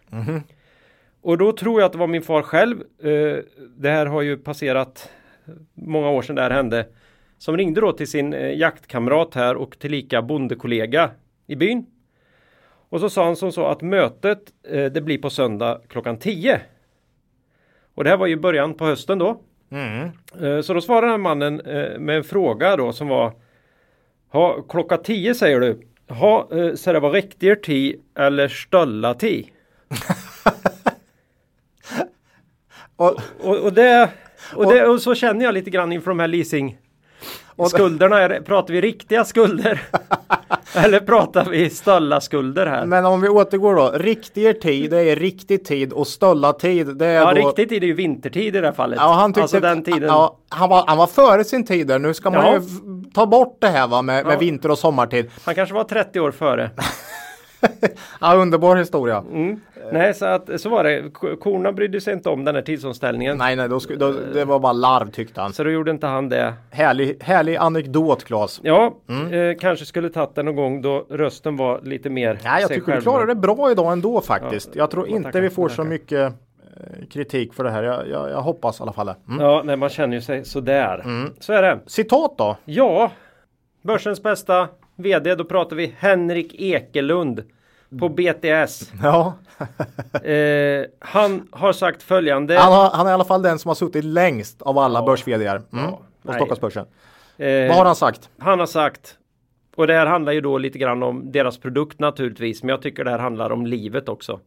[1.22, 2.80] Och då tror jag att det var min far själv.
[3.02, 3.36] Eh,
[3.76, 5.10] det här har ju passerat
[5.74, 6.86] många år sedan det här hände.
[7.38, 11.10] Som ringde då till sin eh, jaktkamrat här och tillika bondekollega
[11.46, 11.86] i byn.
[12.88, 16.60] Och så sa han som så att mötet eh, det blir på söndag klockan 10.
[17.94, 19.40] Och det här var ju början på hösten då.
[20.40, 23.32] Eh, så då svarade mannen eh, med en fråga då som var
[24.28, 25.80] ha, Klockan 10 säger du.
[26.10, 29.46] Ha, eh, så det var riktig tid eller stölla tid?
[32.96, 34.10] Och, Och, och, det,
[34.54, 36.78] och, det, och så känner jag lite grann inför de här leasing
[37.68, 39.82] Skulderna, är pratar vi riktiga skulder?
[40.74, 42.86] Eller pratar vi stölla skulder här?
[42.86, 43.90] men om vi återgår då.
[43.94, 47.48] Riktig tid, det är riktig tid och stölla tid, det är ja, då...
[47.48, 48.98] riktig tid är ju vintertid i det här fallet.
[49.02, 49.42] Ja, han tyckte...
[49.42, 50.02] alltså den tiden.
[50.08, 51.98] Ja, han, var, han var före sin tid där.
[51.98, 52.54] Nu ska man Ja.
[52.54, 52.60] ju
[53.14, 54.38] ta bort det här va, med, med Ja.
[54.38, 55.30] vinter och sommartid.
[55.44, 56.70] Han kanske var 30 år före.
[58.20, 59.18] Ja, underbar historia.
[59.32, 59.60] Mm.
[59.92, 61.10] Nej, så, att, så var det.
[61.14, 63.38] Ko- Korna brydde sig inte om den här tidsomställningen.
[63.38, 65.52] Nej, nej, då, då, det var bara larv tyckte han.
[65.52, 66.54] Så då gjorde inte han det.
[66.70, 68.60] Härlig, härlig anekdot, Claes.
[68.62, 68.94] Ja,
[69.30, 72.86] eh, kanske skulle tagit den någon gång då rösten var lite mer Nej, jag tycker
[72.86, 73.02] du själv.
[73.02, 74.70] klarar det bra idag ändå faktiskt.
[74.72, 75.88] Ja, jag tror inte tackar, vi får man så tackar.
[75.90, 77.82] mycket eh, kritik för det här.
[77.82, 79.10] Jag, jag, jag hoppas i alla fall.
[79.28, 79.40] Mm.
[79.40, 81.04] Ja, nej, man känner ju sig sådär.
[81.40, 81.78] Så är det.
[81.86, 82.56] Citat då?
[82.64, 83.10] Ja,
[83.82, 87.42] börsens bästa VD, då pratar vi Henrik Ekelund
[87.98, 88.92] på BTS.
[89.02, 89.34] Ja,
[90.22, 92.58] Eh, han har sagt följande.
[92.58, 95.26] han, har, han är i alla fall den som har suttit längst av alla börs
[95.26, 95.42] mm.
[95.70, 96.32] Ja, på.
[96.32, 96.86] Stockholmsbörsen.
[97.38, 98.30] eh, Vad har han sagt?
[98.38, 99.18] han har sagt
[99.76, 103.04] och det här handlar ju då lite grann om deras produkt naturligtvis, men jag tycker
[103.04, 104.40] det här handlar om livet också.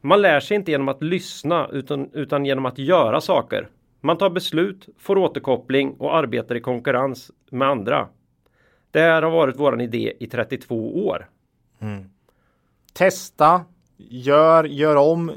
[0.00, 3.68] Man lär sig inte genom att lyssna utan, utan genom att göra saker.
[4.00, 8.08] Man tar beslut, får återkoppling och arbetar i konkurrens med andra.
[8.90, 11.28] Det här har varit våran idé i 32 år.
[12.92, 13.60] Testa,
[13.96, 15.32] gör, gör om.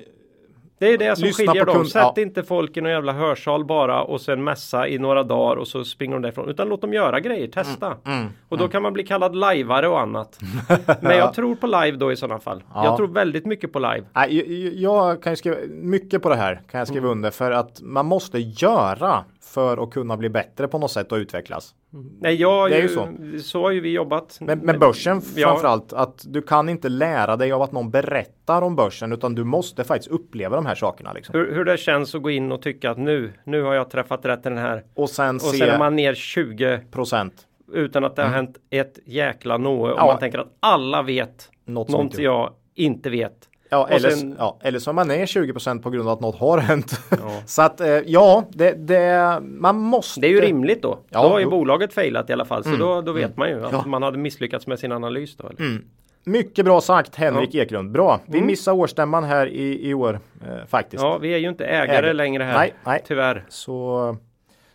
[0.80, 1.86] Det är det som Lyssna skiljer dem.
[1.86, 2.22] Sätt ja.
[2.22, 5.84] inte folk i någon jävla hörsal bara och sen mässa i några dagar och så
[5.84, 6.49] springer de därifrån.
[6.49, 7.97] Utan låt dem göra grejer, testa.
[8.06, 10.39] Mm, och då kan man bli kallad lajvare och annat.
[11.01, 12.64] Men jag tror på live då i sådana fall.
[12.74, 12.86] Ja.
[12.86, 14.04] Jag tror väldigt mycket på live.
[14.14, 14.32] Jag,
[14.74, 17.18] jag kan skriva mycket på det här kan jag skriva Mm.
[17.18, 21.16] under för att man måste göra för att kunna bli bättre på något sätt och
[21.16, 21.76] utvecklas.
[22.20, 23.08] Nej, jag, Det är ju så.
[23.44, 23.62] så.
[23.64, 24.38] har ju vi jobbat.
[24.41, 25.48] Men med börsen Ja.
[25.50, 29.44] framförallt att du kan inte lära dig av att någon berättar om börsen utan du
[29.44, 31.14] måste faktiskt uppleva de här sakerna.
[31.14, 31.39] Liksom.
[31.39, 34.26] Hur, hur det känns att gå in och tycka att nu, nu har jag träffat
[34.26, 34.84] rätt i den här.
[34.94, 37.48] Och sen Och se sen är man ner 20 procent.
[37.74, 39.91] utan att det har hänt ett jäkla nåe.
[39.91, 40.06] Och Ja.
[40.06, 43.50] man tänker att alla vet Något inte- jag inte vet.
[43.74, 46.22] Ja, eller, sen- ja, eller så är man ner 20 procent på grund av att
[46.22, 46.92] något har hänt.
[47.12, 47.18] Ja.
[47.46, 50.22] så att eh, ja, det, det, man måste.
[50.22, 51.00] Det är ju rimligt då.
[51.10, 51.50] Ja, då har ju jo.
[51.50, 52.64] bolaget failat i alla fall.
[52.64, 53.78] Så då, då vet man ju att Ja.
[53.80, 53.92] Mm.
[53.92, 55.38] man hade misslyckats med sin analys.
[55.38, 55.80] Då, eller?
[56.26, 57.92] Mycket bra sagt Henrik Eklund.
[57.92, 58.20] Bra.
[58.26, 61.04] Vi missar årsstämman här i, i år eh, faktiskt.
[61.04, 62.14] Ja, vi är ju inte ägare Ägare.
[62.14, 62.54] längre här.
[62.58, 63.02] Nej, nej.
[63.08, 63.46] Tyvärr.
[63.50, 64.18] Så,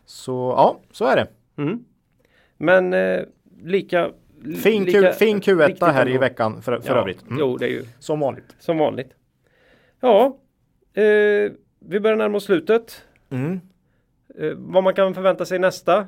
[0.07, 1.27] så ja, så är det.
[2.57, 3.21] Men eh,
[3.63, 4.09] lika...
[4.63, 7.23] Fin, lika Q, fin Q1 viktigt här i veckan för, för ja, övrigt.
[7.23, 7.39] Mm.
[7.39, 8.57] Jo, det är ju Som vanligt.
[8.59, 9.11] som vanligt.
[10.01, 10.39] Ja,
[10.95, 13.05] eh, vi börjar närma oss slutet.
[13.31, 13.61] Mm.
[14.39, 16.07] Eh, vad man kan förvänta sig nästa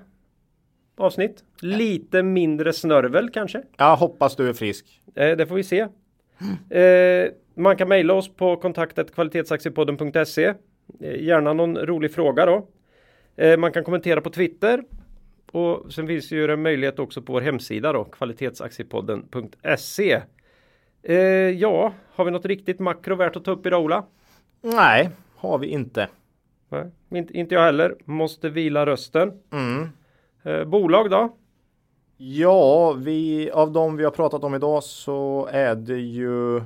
[0.96, 1.44] avsnitt.
[1.60, 3.62] Lite mindre snörvel kanske.
[3.76, 5.00] Jag hoppas du är frisk.
[5.14, 5.86] Eh, det får vi se.
[6.70, 10.44] Eh, man kan mejla oss på kontaktet kvalitetsaktiepodden.se.
[11.00, 12.68] Eh, gärna någon rolig fråga då.
[13.36, 14.84] Eh, man kan kommentera på Twitter.
[15.52, 20.20] Och sen finns ju en möjlighet också på vår hemsida då, kvalitetsaktiepodden.se.
[21.02, 21.16] Eh,
[21.50, 24.04] ja, har vi något riktigt makro värt att ta upp idag Ola?
[24.62, 26.08] Nej, har vi inte.
[26.68, 27.96] Nej, inte, inte jag heller.
[28.04, 29.32] Måste vila rösten.
[29.52, 29.88] Mm.
[30.42, 31.36] Eh, bolag då?
[32.16, 36.62] Ja, vi, av de vi har pratat om idag så är det ju eh,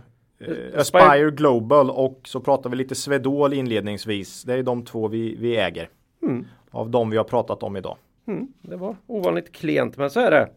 [0.75, 4.43] Aspire- Global och så pratar vi lite Swedol inledningsvis.
[4.43, 5.89] Det är de två vi, vi äger.
[6.23, 6.47] Mm.
[6.71, 7.97] Av de vi har pratat om idag.
[8.27, 10.49] Mm, det var ovanligt klent, men så är det.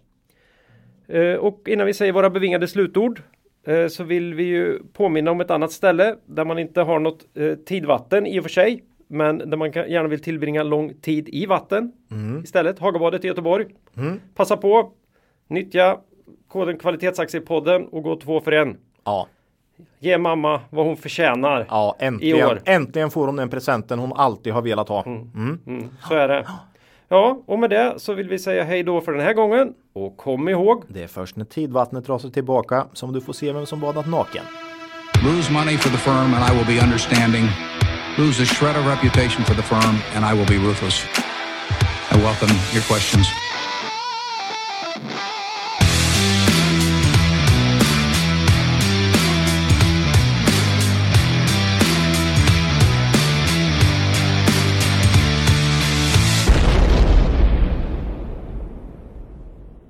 [1.19, 3.21] Eh, och innan vi säger våra bevingade slutord
[3.67, 7.25] eh, så vill vi ju påminna om ett annat ställe där man inte har något
[7.37, 8.83] eh, tidvatten i och för sig.
[9.07, 11.91] Men där man kan, gärna vill tillbringa lång tid i vatten
[12.43, 12.79] istället.
[12.79, 13.65] Hagabadet i Göteborg.
[14.35, 14.91] Passa på,
[15.47, 15.97] nyttja
[16.47, 18.77] koden kvalitetsaktiepodden och gå två för en.
[19.03, 19.27] Ja,
[19.99, 21.65] Ge mamma vad hon förtjänar.
[21.69, 22.61] ja I äntligen, år.
[22.65, 25.03] äntligen får hon den presenten hon alltid har velat ha.
[25.05, 25.59] Mm,
[26.07, 26.45] så är det.
[27.09, 29.73] Ja, och med det så vill vi säga hej då för den här gången.
[29.93, 33.51] Och kom ihåg, Det är först när tidvattnet drar sig tillbaka som du får se
[33.51, 34.43] vem som badat naken.
[35.25, 37.43] Lose money for the firm and I will be understanding.
[38.17, 41.05] Lose a shred of reputation for the firm and I will be ruthless.
[42.11, 43.46] I welcome your questions.